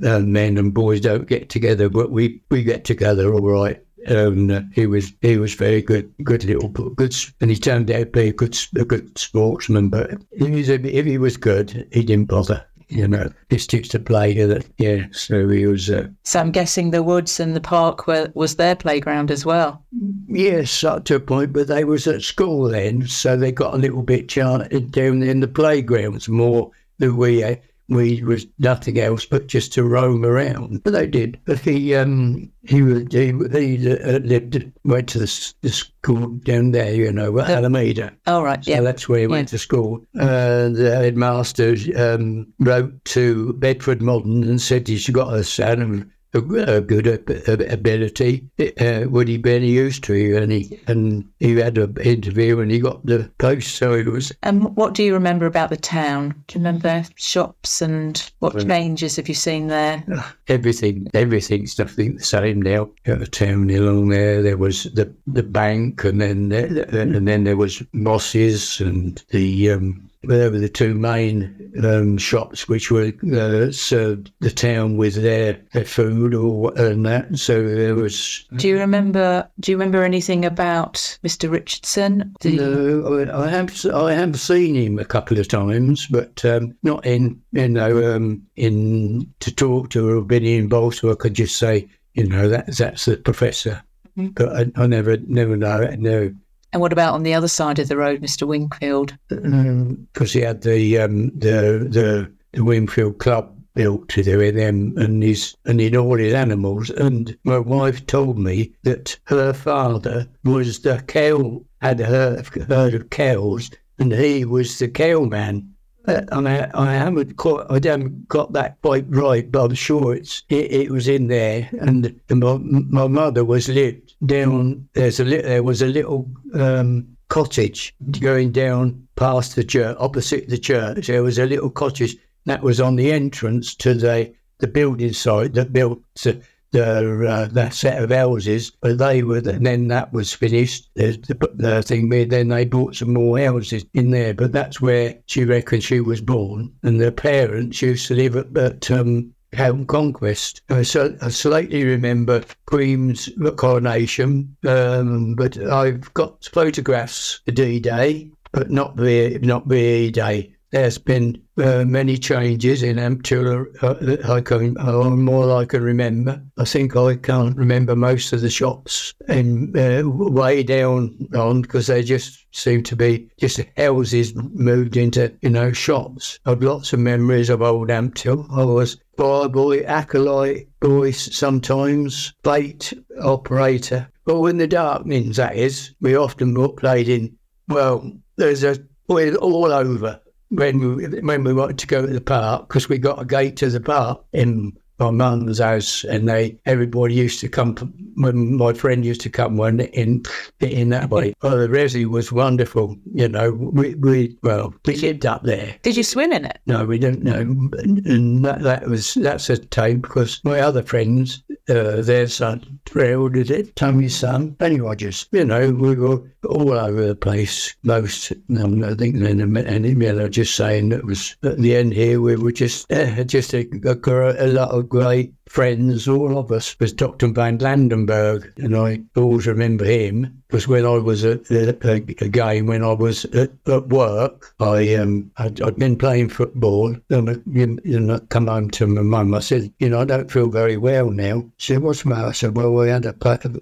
uh, 0.04 0.18
men 0.18 0.58
and 0.58 0.74
boys 0.74 1.00
don't 1.00 1.28
get 1.28 1.48
together, 1.48 1.88
but 1.88 2.10
we, 2.10 2.42
we 2.50 2.64
get 2.64 2.84
together 2.84 3.32
all 3.32 3.40
right. 3.40 3.80
Um, 4.08 4.50
uh, 4.50 4.62
he 4.72 4.86
was 4.86 5.12
he 5.20 5.36
was 5.36 5.54
very 5.54 5.82
good, 5.82 6.12
good 6.24 6.44
little 6.44 6.68
good, 6.68 7.14
and 7.40 7.50
he 7.50 7.56
turned 7.56 7.90
out 7.90 7.98
to 7.98 8.06
be 8.06 8.28
a 8.28 8.32
good 8.32 8.58
a 8.76 8.84
good 8.84 9.16
sportsman. 9.18 9.90
But 9.90 10.12
if 10.32 10.46
he 10.46 10.50
was, 10.50 10.68
if 10.68 11.06
he 11.06 11.18
was 11.18 11.36
good, 11.36 11.88
he 11.92 12.02
didn't 12.02 12.28
bother. 12.28 12.64
You 12.88 13.08
know, 13.08 13.32
it's 13.50 13.66
just 13.66 13.94
a 13.94 13.98
play 13.98 14.34
that 14.44 14.64
yeah. 14.78 15.06
So 15.10 15.48
he 15.48 15.66
was. 15.66 15.90
Uh, 15.90 16.08
So 16.24 16.40
I'm 16.40 16.52
guessing 16.52 16.90
the 16.90 17.02
woods 17.02 17.40
and 17.40 17.54
the 17.54 17.60
park 17.60 18.06
were, 18.06 18.30
was 18.34 18.56
their 18.56 18.76
playground 18.76 19.32
as 19.32 19.44
well. 19.44 19.84
Yes, 20.28 20.84
up 20.84 21.04
to 21.06 21.16
a 21.16 21.20
point, 21.20 21.52
but 21.52 21.66
they 21.66 21.84
was 21.84 22.06
at 22.06 22.22
school 22.22 22.68
then, 22.68 23.06
so 23.08 23.36
they 23.36 23.50
got 23.50 23.74
a 23.74 23.78
little 23.78 24.02
bit 24.02 24.28
down 24.28 24.62
in 24.70 25.40
the 25.40 25.50
playgrounds 25.52 26.28
more 26.28 26.70
than 26.98 27.16
we 27.16 27.40
had. 27.40 27.60
We 27.88 28.20
was 28.24 28.48
nothing 28.58 28.98
else 28.98 29.24
but 29.26 29.46
just 29.46 29.72
to 29.74 29.84
roam 29.84 30.24
around. 30.24 30.82
But 30.82 30.90
they 30.94 31.06
did. 31.06 31.38
But 31.44 31.60
he 31.60 31.94
um 31.94 32.50
he 32.64 32.82
was 32.82 33.04
he, 33.12 33.26
he 33.52 33.92
uh, 33.92 34.18
lived 34.18 34.72
went 34.82 35.08
to 35.10 35.20
the, 35.20 35.54
the 35.62 35.68
school 35.68 36.26
down 36.42 36.72
there, 36.72 36.92
you 36.92 37.12
know, 37.12 37.38
at 37.38 37.48
Alameda. 37.48 38.12
All 38.26 38.42
right, 38.42 38.64
So 38.64 38.72
yeah. 38.72 38.80
that's 38.80 39.08
where 39.08 39.20
he 39.20 39.26
went 39.28 39.46
Yeah. 39.46 39.50
to 39.50 39.58
school. 39.58 40.00
Uh, 40.18 40.68
the 40.70 40.96
headmaster 41.00 41.76
um, 41.96 42.52
wrote 42.58 43.04
to 43.04 43.52
Bedford 43.52 44.02
Modern 44.02 44.42
and 44.42 44.60
said 44.60 44.88
he's 44.88 45.08
got 45.08 45.32
a 45.32 45.44
son 45.44 46.10
a, 46.34 46.38
a 46.76 46.80
good 46.80 47.06
ab- 47.06 47.42
ab- 47.48 47.60
ability. 47.72 48.48
Uh, 48.80 49.04
would 49.08 49.28
he 49.28 49.38
be 49.38 49.54
any 49.54 49.68
use 49.68 49.98
to 50.00 50.14
you? 50.14 50.36
And 50.36 50.52
he 50.52 50.80
and 50.86 51.28
he 51.40 51.56
had 51.56 51.78
an 51.78 51.96
interview 52.02 52.60
and 52.60 52.70
he 52.70 52.78
got 52.78 53.04
the 53.06 53.30
post. 53.38 53.76
So 53.76 53.92
it 53.94 54.06
was 54.06 54.32
And 54.42 54.76
what 54.76 54.94
do 54.94 55.02
you 55.02 55.14
remember 55.14 55.46
about 55.46 55.70
the 55.70 55.76
town? 55.76 56.34
Do 56.48 56.58
you 56.58 56.64
remember 56.64 57.04
shops 57.16 57.80
and 57.82 58.30
what 58.40 58.66
changes 58.66 59.16
have 59.16 59.28
you 59.28 59.34
seen 59.34 59.68
there? 59.68 60.04
everything. 60.48 61.08
Everything's 61.14 61.78
nothing 61.78 62.16
the 62.16 62.24
same 62.24 62.62
now. 62.62 62.90
At 63.06 63.20
the 63.20 63.26
town 63.26 63.70
along 63.70 64.08
there, 64.08 64.42
there 64.42 64.56
was 64.56 64.84
the 64.84 65.12
the 65.26 65.42
bank, 65.42 66.04
and 66.04 66.20
then 66.20 66.48
there, 66.48 66.66
and 66.90 67.26
then 67.26 67.44
there 67.44 67.56
was 67.56 67.82
mosses 67.92 68.80
and 68.80 69.22
the. 69.30 69.70
Um, 69.72 70.05
they 70.22 70.48
were 70.48 70.58
the 70.58 70.68
two 70.68 70.94
main 70.94 71.72
um, 71.84 72.18
shops 72.18 72.68
which 72.68 72.90
were 72.90 73.12
uh, 73.32 73.70
served 73.70 74.32
the 74.40 74.50
town 74.50 74.96
with 74.96 75.14
their, 75.14 75.60
their 75.72 75.84
food 75.84 76.34
or 76.34 76.72
and 76.78 77.04
that. 77.06 77.38
So 77.38 77.62
there 77.66 77.94
was 77.94 78.44
Do 78.56 78.68
you 78.68 78.78
remember? 78.78 79.48
Do 79.60 79.70
you 79.70 79.76
remember 79.76 80.02
anything 80.04 80.44
about 80.44 80.94
Mr. 81.24 81.50
Richardson? 81.50 82.34
No, 82.44 83.18
I 83.30 83.44
I 83.44 83.48
have 83.48 83.86
I 83.86 84.12
have 84.12 84.38
seen 84.40 84.74
him 84.74 84.98
a 84.98 85.04
couple 85.04 85.38
of 85.38 85.48
times, 85.48 86.06
but 86.06 86.44
um, 86.44 86.76
not 86.82 87.04
in 87.06 87.40
you 87.52 87.68
know 87.68 88.14
um, 88.16 88.42
in 88.56 89.26
to 89.40 89.54
talk 89.54 89.90
to 89.90 90.08
or 90.08 90.22
been 90.22 90.44
involved. 90.44 90.96
So 90.96 91.10
I 91.10 91.14
could 91.14 91.34
just 91.34 91.56
say 91.56 91.88
you 92.14 92.26
know 92.26 92.48
that 92.48 92.74
that's 92.76 93.04
the 93.04 93.16
professor, 93.18 93.82
Mhm. 94.16 94.34
but 94.34 94.48
I, 94.56 94.82
I 94.82 94.86
never 94.86 95.18
never 95.26 95.56
know 95.56 95.86
no 95.98 96.32
And 96.72 96.82
what 96.82 96.92
about 96.92 97.14
on 97.14 97.22
the 97.22 97.34
other 97.34 97.48
side 97.48 97.78
of 97.78 97.88
the 97.88 97.96
road, 97.96 98.20
Mr. 98.20 98.46
Wingfield? 98.46 99.16
because 99.28 100.32
he 100.32 100.40
had 100.40 100.62
the 100.62 100.98
um, 100.98 101.30
the 101.30 101.86
the 101.88 102.32
the 102.52 102.64
Wingfield 102.64 103.18
Club 103.18 103.52
built 103.74 104.08
to 104.08 104.22
do 104.22 104.38
with 104.38 104.56
them 104.56 104.94
and 104.96 105.22
his 105.22 105.54
and 105.66 105.80
in 105.80 105.96
all 105.96 106.16
his 106.16 106.34
animals. 106.34 106.90
And 106.90 107.36
my 107.44 107.58
wife 107.58 108.04
told 108.06 108.38
me 108.38 108.72
that 108.82 109.18
her 109.24 109.52
father 109.52 110.26
was 110.44 110.80
the 110.80 111.02
cow 111.06 111.62
had 111.80 112.00
heard, 112.00 112.46
heard 112.68 112.94
of 112.94 113.10
cows, 113.10 113.70
and 113.98 114.12
he 114.12 114.44
was 114.44 114.78
the 114.78 114.88
cowman. 114.88 115.72
Uh, 116.06 116.22
and 116.32 116.48
I, 116.48 116.70
I 116.74 116.92
haven't 116.92 117.36
quite, 117.36 117.66
I 117.68 117.74
haven't 117.74 118.28
got 118.28 118.52
that 118.52 118.80
quite 118.82 119.06
right, 119.08 119.50
but 119.50 119.64
I'm 119.64 119.74
sure 119.74 120.14
it's 120.14 120.42
it, 120.48 120.72
it 120.72 120.90
was 120.90 121.08
in 121.08 121.28
there. 121.28 121.68
And 121.80 122.18
my, 122.30 122.56
my 122.58 123.06
mother 123.06 123.44
was 123.44 123.68
lived 123.68 124.14
down. 124.24 124.88
There's 124.94 125.20
a 125.20 125.24
there 125.24 125.62
was 125.62 125.82
a 125.82 125.86
little 125.86 126.30
um, 126.54 127.16
cottage 127.28 127.94
going 128.20 128.52
down 128.52 129.06
past 129.16 129.56
the 129.56 129.64
church, 129.64 129.96
opposite 129.98 130.48
the 130.48 130.58
church. 130.58 131.08
There 131.08 131.22
was 131.22 131.38
a 131.38 131.46
little 131.46 131.70
cottage 131.70 132.16
that 132.44 132.62
was 132.62 132.80
on 132.80 132.96
the 132.96 133.12
entrance 133.12 133.74
to 133.76 133.94
the 133.94 134.32
the 134.58 134.66
building 134.66 135.12
site 135.12 135.54
that 135.54 135.72
built 135.72 136.00
the 136.22 136.40
the, 136.72 137.26
uh, 137.28 137.48
that 137.52 137.74
set 137.74 138.02
of 138.02 138.10
houses. 138.10 138.72
But 138.80 138.98
they 138.98 139.22
were 139.22 139.38
and 139.38 139.64
then 139.66 139.88
that 139.88 140.12
was 140.12 140.32
finished. 140.32 140.88
The, 140.94 141.12
the, 141.28 141.50
the 141.54 141.82
thing 141.82 142.08
made 142.08 142.30
then 142.30 142.48
they 142.48 142.64
bought 142.64 142.96
some 142.96 143.12
more 143.12 143.38
houses 143.38 143.84
in 143.94 144.10
there. 144.10 144.34
But 144.34 144.52
that's 144.52 144.80
where 144.80 145.16
she 145.26 145.44
reckoned 145.44 145.84
she 145.84 146.00
was 146.00 146.20
born, 146.20 146.72
and 146.82 147.00
their 147.00 147.12
parents 147.12 147.82
used 147.82 148.06
to 148.08 148.14
live 148.14 148.36
at, 148.36 148.56
at 148.56 148.90
um, 148.90 149.32
Houghton 149.52 149.86
Conquest. 149.86 150.62
I, 150.68 150.82
so, 150.82 151.16
I 151.22 151.28
slightly 151.28 151.84
remember 151.84 152.44
Queen's 152.66 153.28
coronation, 153.56 154.56
um, 154.66 155.34
but 155.34 155.56
I've 155.58 156.12
got 156.14 156.44
photographs 156.52 157.40
of 157.46 157.54
D-Day, 157.54 158.30
but 158.52 158.70
not 158.70 158.96
the 158.96 159.38
not 159.40 159.66
VE 159.66 160.10
Day. 160.10 160.55
There's 160.72 160.98
been 160.98 161.40
uh, 161.58 161.84
many 161.84 162.18
changes 162.18 162.82
in 162.82 162.96
Amptula. 162.96 163.66
Uh, 163.82 164.32
I 164.32 164.40
can, 164.40 164.76
uh, 164.78 165.10
more 165.10 165.56
I 165.56 165.64
can 165.64 165.82
remember. 165.82 166.42
I 166.58 166.64
think 166.64 166.96
I 166.96 167.14
can't 167.16 167.56
remember 167.56 167.94
most 167.94 168.32
of 168.32 168.40
the 168.40 168.50
shops 168.50 169.14
in 169.28 169.72
uh, 169.78 170.02
way 170.04 170.64
down 170.64 171.28
on 171.36 171.62
because 171.62 171.86
they 171.86 172.02
just 172.02 172.46
seem 172.52 172.82
to 172.82 172.96
be 172.96 173.28
just 173.38 173.60
houses 173.76 174.34
moved 174.34 174.96
into 174.96 175.32
you 175.40 175.50
know 175.50 175.72
shops. 175.72 176.40
I've 176.46 176.62
lots 176.62 176.92
of 176.92 176.98
memories 176.98 177.48
of 177.48 177.62
old 177.62 177.88
Ampthill. 177.88 178.46
I 178.50 178.64
was 178.64 178.96
fire 179.16 179.48
boy, 179.48 179.82
acolyte 179.82 180.68
boy 180.80 181.12
sometimes, 181.12 182.34
bait 182.42 182.92
operator. 183.22 184.08
But 184.24 184.42
in 184.46 184.56
the 184.56 184.66
darkenings, 184.66 185.36
that 185.36 185.54
is, 185.54 185.94
we 186.00 186.16
often 186.16 186.56
played 186.74 187.08
in. 187.08 187.36
Well, 187.68 188.10
there's 188.36 188.64
a 188.64 188.76
we're 189.08 189.36
all 189.36 189.72
over 189.72 190.20
when 190.50 190.96
we 190.96 191.06
when 191.20 191.44
we 191.44 191.52
wanted 191.52 191.78
to 191.78 191.86
go 191.86 192.06
to 192.06 192.12
the 192.12 192.20
park 192.20 192.68
because 192.68 192.88
we 192.88 192.98
got 192.98 193.20
a 193.20 193.24
gate 193.24 193.56
to 193.56 193.70
the 193.70 193.80
park 193.80 194.24
in 194.32 194.76
my 194.98 195.10
mum's 195.10 195.58
house, 195.58 196.04
and 196.04 196.28
they 196.28 196.58
everybody 196.66 197.14
used 197.14 197.40
to 197.40 197.48
come 197.48 197.74
when 198.14 198.56
my 198.56 198.72
friend 198.72 199.04
used 199.04 199.20
to 199.22 199.30
come 199.30 199.56
one 199.56 199.80
in 199.80 200.24
in 200.60 200.90
that 200.90 201.10
way. 201.10 201.34
Oh, 201.42 201.58
the 201.58 201.68
resi 201.68 202.06
was 202.06 202.32
wonderful. 202.32 202.96
You 203.14 203.28
know, 203.28 203.52
we 203.52 203.94
we 203.96 204.36
well 204.42 204.74
we 204.84 204.96
lived 204.96 205.26
up 205.26 205.44
there. 205.44 205.76
Did 205.82 205.96
you 205.96 206.02
swim 206.02 206.32
in 206.32 206.44
it? 206.44 206.58
No, 206.66 206.84
we 206.84 206.98
don't 206.98 207.22
know, 207.22 207.40
and 207.40 208.44
that, 208.44 208.62
that 208.62 208.88
was 208.88 209.14
that's 209.14 209.50
a 209.50 209.58
tape 209.58 210.02
because 210.02 210.40
my 210.44 210.60
other 210.60 210.82
friends, 210.82 211.42
uh, 211.68 212.02
their 212.02 212.26
son, 212.26 212.80
did 212.92 213.50
it, 213.50 213.76
Tommy's 213.76 214.16
son, 214.16 214.50
Benny 214.50 214.80
Rogers. 214.80 215.28
You 215.30 215.44
know, 215.44 215.70
we 215.70 215.94
were 215.94 216.22
all 216.48 216.72
over 216.72 217.06
the 217.06 217.14
place. 217.14 217.74
Most, 217.82 218.32
um, 218.58 218.82
I 218.82 218.94
think, 218.94 219.16
and 219.16 219.56
and 219.56 219.86
email 219.86 220.20
are 220.20 220.28
just 220.28 220.56
saying 220.56 220.88
that 220.88 221.04
was 221.04 221.36
at 221.42 221.58
the 221.58 221.76
end 221.76 221.92
here 221.92 222.20
we 222.20 222.36
were 222.36 222.52
just 222.52 222.90
uh, 222.92 223.24
just 223.24 223.54
a, 223.54 223.68
a, 223.84 224.46
a 224.46 224.48
lot 224.48 224.70
of 224.70 224.85
great 224.88 225.35
friends, 225.46 226.08
all 226.08 226.38
of 226.38 226.52
us. 226.52 226.76
Was 226.80 226.92
Dr. 226.92 227.28
Van 227.28 227.58
Landenberg, 227.58 228.52
and 228.58 228.76
I 228.76 229.00
always 229.16 229.46
remember 229.46 229.84
him 229.84 230.42
because 230.48 230.68
when 230.68 230.84
I 230.84 230.98
was 230.98 231.24
at 231.24 231.50
a, 231.50 231.76
a, 231.88 231.94
a 231.96 232.28
game, 232.28 232.66
when 232.66 232.82
I 232.84 232.92
was 232.92 233.24
at, 233.26 233.50
at 233.66 233.88
work, 233.88 234.54
I 234.60 234.94
um 234.94 235.30
I'd, 235.38 235.60
I'd 235.60 235.76
been 235.76 235.96
playing 235.96 236.28
football, 236.28 236.96
and 237.10 237.30
I, 237.30 237.36
you, 237.50 237.78
you 237.84 238.00
know, 238.00 238.18
come 238.28 238.46
home 238.46 238.70
to 238.72 238.86
my 238.86 239.02
mum. 239.02 239.34
I 239.34 239.40
said, 239.40 239.72
you 239.78 239.88
know, 239.88 240.00
I 240.00 240.04
don't 240.04 240.30
feel 240.30 240.48
very 240.48 240.76
well 240.76 241.10
now. 241.10 241.44
She 241.56 241.74
said, 241.74 241.82
what's 241.82 242.02
the 242.02 242.10
matter? 242.10 242.28
I 242.28 242.32
said, 242.32 242.56
well, 242.56 242.72
we 242.72 242.88
had 242.88 243.06
a, 243.06 243.14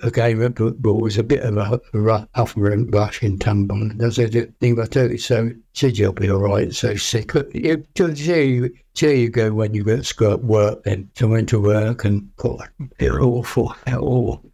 a 0.02 0.10
game 0.10 0.42
of 0.42 0.56
football. 0.56 0.98
It 0.98 1.02
was 1.02 1.18
a 1.18 1.22
bit 1.22 1.40
of 1.40 1.56
a, 1.56 1.80
rough, 1.92 2.56
and 2.56 2.94
rush 2.94 3.22
in 3.22 3.38
tumble. 3.38 3.76
And 3.80 4.02
I 4.02 4.10
said, 4.10 4.32
think 4.60 4.78
about 4.78 4.96
it. 4.96 5.20
So 5.20 5.50
she 5.72 5.86
said, 5.86 5.98
you'll 5.98 6.12
be 6.12 6.30
all 6.30 6.38
right. 6.40 6.72
So 6.74 6.94
she 6.94 7.18
said, 7.18 7.28
"Could- 7.28 7.50
you, 7.54 7.84
So 8.94 9.08
you 9.08 9.28
go 9.28 9.52
when 9.52 9.74
you 9.74 9.82
go 9.82 10.00
to 10.00 10.36
work 10.36 10.84
then. 10.84 11.10
So 11.16 11.26
I 11.26 11.30
went 11.30 11.48
to 11.48 11.60
work 11.60 11.73
and 11.74 12.36
God, 12.36 12.68
they're 12.98 13.22
awful. 13.22 13.74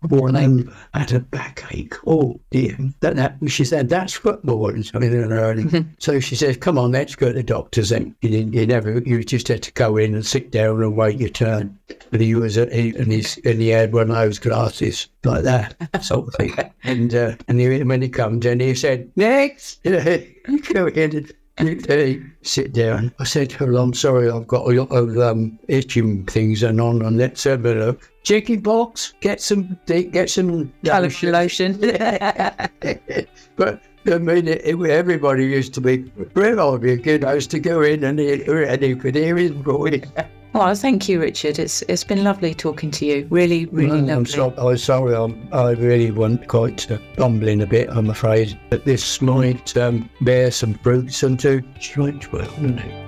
Born 0.02 0.36
over. 0.36 0.76
I 0.94 1.00
had 1.00 1.12
a 1.12 1.20
backache. 1.20 1.94
Oh 2.06 2.40
dear. 2.50 2.76
That, 3.00 3.16
that, 3.16 3.36
she 3.46 3.64
said, 3.64 3.88
that's 3.88 4.14
football. 4.14 4.70
And 4.70 4.84
something 4.84 5.12
early. 5.12 5.86
so 5.98 6.20
she 6.20 6.36
says, 6.36 6.56
come 6.56 6.78
on, 6.78 6.92
let's 6.92 7.14
go 7.14 7.28
to 7.28 7.32
the 7.32 7.42
doctor's 7.42 7.92
And 7.92 8.14
You, 8.20 8.50
you 8.52 8.66
never, 8.66 8.98
you 9.00 9.22
just 9.24 9.48
had 9.48 9.62
to 9.64 9.72
go 9.72 9.96
in 9.96 10.14
and 10.14 10.24
sit 10.24 10.50
down 10.50 10.82
and 10.82 10.96
wait 10.96 11.20
your 11.20 11.28
turn. 11.28 11.78
But 12.10 12.20
he 12.20 12.34
was, 12.34 12.56
a, 12.56 12.66
he, 12.74 12.94
and, 12.96 13.12
he's, 13.12 13.38
and 13.44 13.60
he 13.60 13.68
had 13.68 13.92
one 13.92 14.10
of 14.10 14.16
those 14.16 14.38
glasses 14.38 15.08
like 15.24 15.44
that, 15.44 15.76
sort 16.02 16.28
of 16.28 16.34
thing. 16.34 16.54
And, 16.82 17.14
uh, 17.14 17.36
and 17.46 17.60
he, 17.60 17.82
when 17.82 18.02
he 18.02 18.08
comes 18.08 18.46
in, 18.46 18.60
he 18.60 18.74
said, 18.74 19.10
next. 19.16 19.82
go 20.72 20.86
in 20.86 21.28
Hey, 21.60 22.22
sit 22.42 22.72
down. 22.72 23.12
I 23.18 23.24
said 23.24 23.50
to 23.50 23.66
her, 23.66 23.76
I'm 23.76 23.92
sorry, 23.92 24.30
I've 24.30 24.46
got 24.46 24.66
a 24.66 24.72
lot 24.72 24.90
of 24.90 25.18
um, 25.18 25.58
itching 25.68 26.24
things 26.26 26.62
and 26.62 26.80
on, 26.80 27.02
and 27.02 27.18
let's 27.18 27.44
have 27.44 27.66
a 27.66 27.74
look. 27.74 28.10
Chicken 28.22 28.62
pox, 28.62 29.12
get 29.20 29.40
some, 29.40 29.78
get 29.86 30.30
some 30.30 30.72
calculation. 30.84 31.78
but 33.56 33.82
I 34.06 34.18
mean, 34.18 34.48
it, 34.48 34.62
it, 34.64 34.80
everybody 34.90 35.44
used 35.44 35.74
to 35.74 35.80
be 35.80 36.10
real 36.34 36.82
you 36.84 37.18
know, 37.18 37.34
used 37.34 37.50
to 37.50 37.60
go 37.60 37.82
in 37.82 38.04
and, 38.04 38.18
he, 38.18 38.42
and 38.44 38.82
he 38.82 38.94
could 38.94 39.14
hear 39.14 39.36
his 39.36 39.50
voice. 39.50 40.02
well, 40.52 40.74
thank 40.74 41.08
you, 41.08 41.20
Richard. 41.20 41.58
It's 41.58 41.82
it's 41.82 42.04
been 42.04 42.24
lovely 42.24 42.54
talking 42.54 42.90
to 42.92 43.06
you. 43.06 43.26
Really, 43.30 43.66
really 43.66 43.98
I'm, 43.98 44.06
lovely. 44.06 44.24
so, 44.26 44.54
I'm 44.56 44.76
sorry, 44.76 45.14
I'm, 45.14 45.48
I 45.52 45.70
really 45.70 46.10
want 46.10 46.48
quite 46.48 46.90
uh, 46.90 46.98
bumbling 47.16 47.62
a 47.62 47.66
bit, 47.66 47.88
I'm 47.90 48.10
afraid. 48.10 48.58
But 48.70 48.84
this 48.84 49.20
might 49.20 49.76
um, 49.76 50.08
bear 50.22 50.50
some 50.50 50.74
fruits 50.74 51.22
and 51.22 51.38
to 51.40 51.62
strange 51.80 52.30
well. 52.32 52.50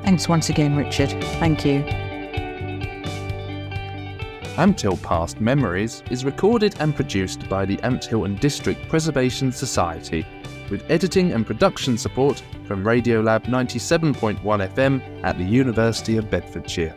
Thanks 0.04 0.28
once 0.28 0.48
again, 0.48 0.76
Richard. 0.76 1.10
Thank 1.40 1.64
you. 1.64 1.84
Ampthill 4.56 5.02
Past 5.02 5.40
Memories 5.40 6.02
is 6.10 6.26
recorded 6.26 6.76
and 6.78 6.94
produced 6.94 7.48
by 7.48 7.64
the 7.64 7.78
Ampthill 7.78 8.26
and 8.26 8.38
District 8.38 8.86
Preservation 8.88 9.50
Society, 9.50 10.26
with 10.70 10.88
editing 10.90 11.32
and 11.32 11.46
production 11.46 11.96
support 11.96 12.42
from 12.66 12.84
Radiolab 12.84 13.46
97.1 13.46 14.42
FM 14.42 15.24
at 15.24 15.38
the 15.38 15.44
University 15.44 16.18
of 16.18 16.30
Bedfordshire. 16.30 16.94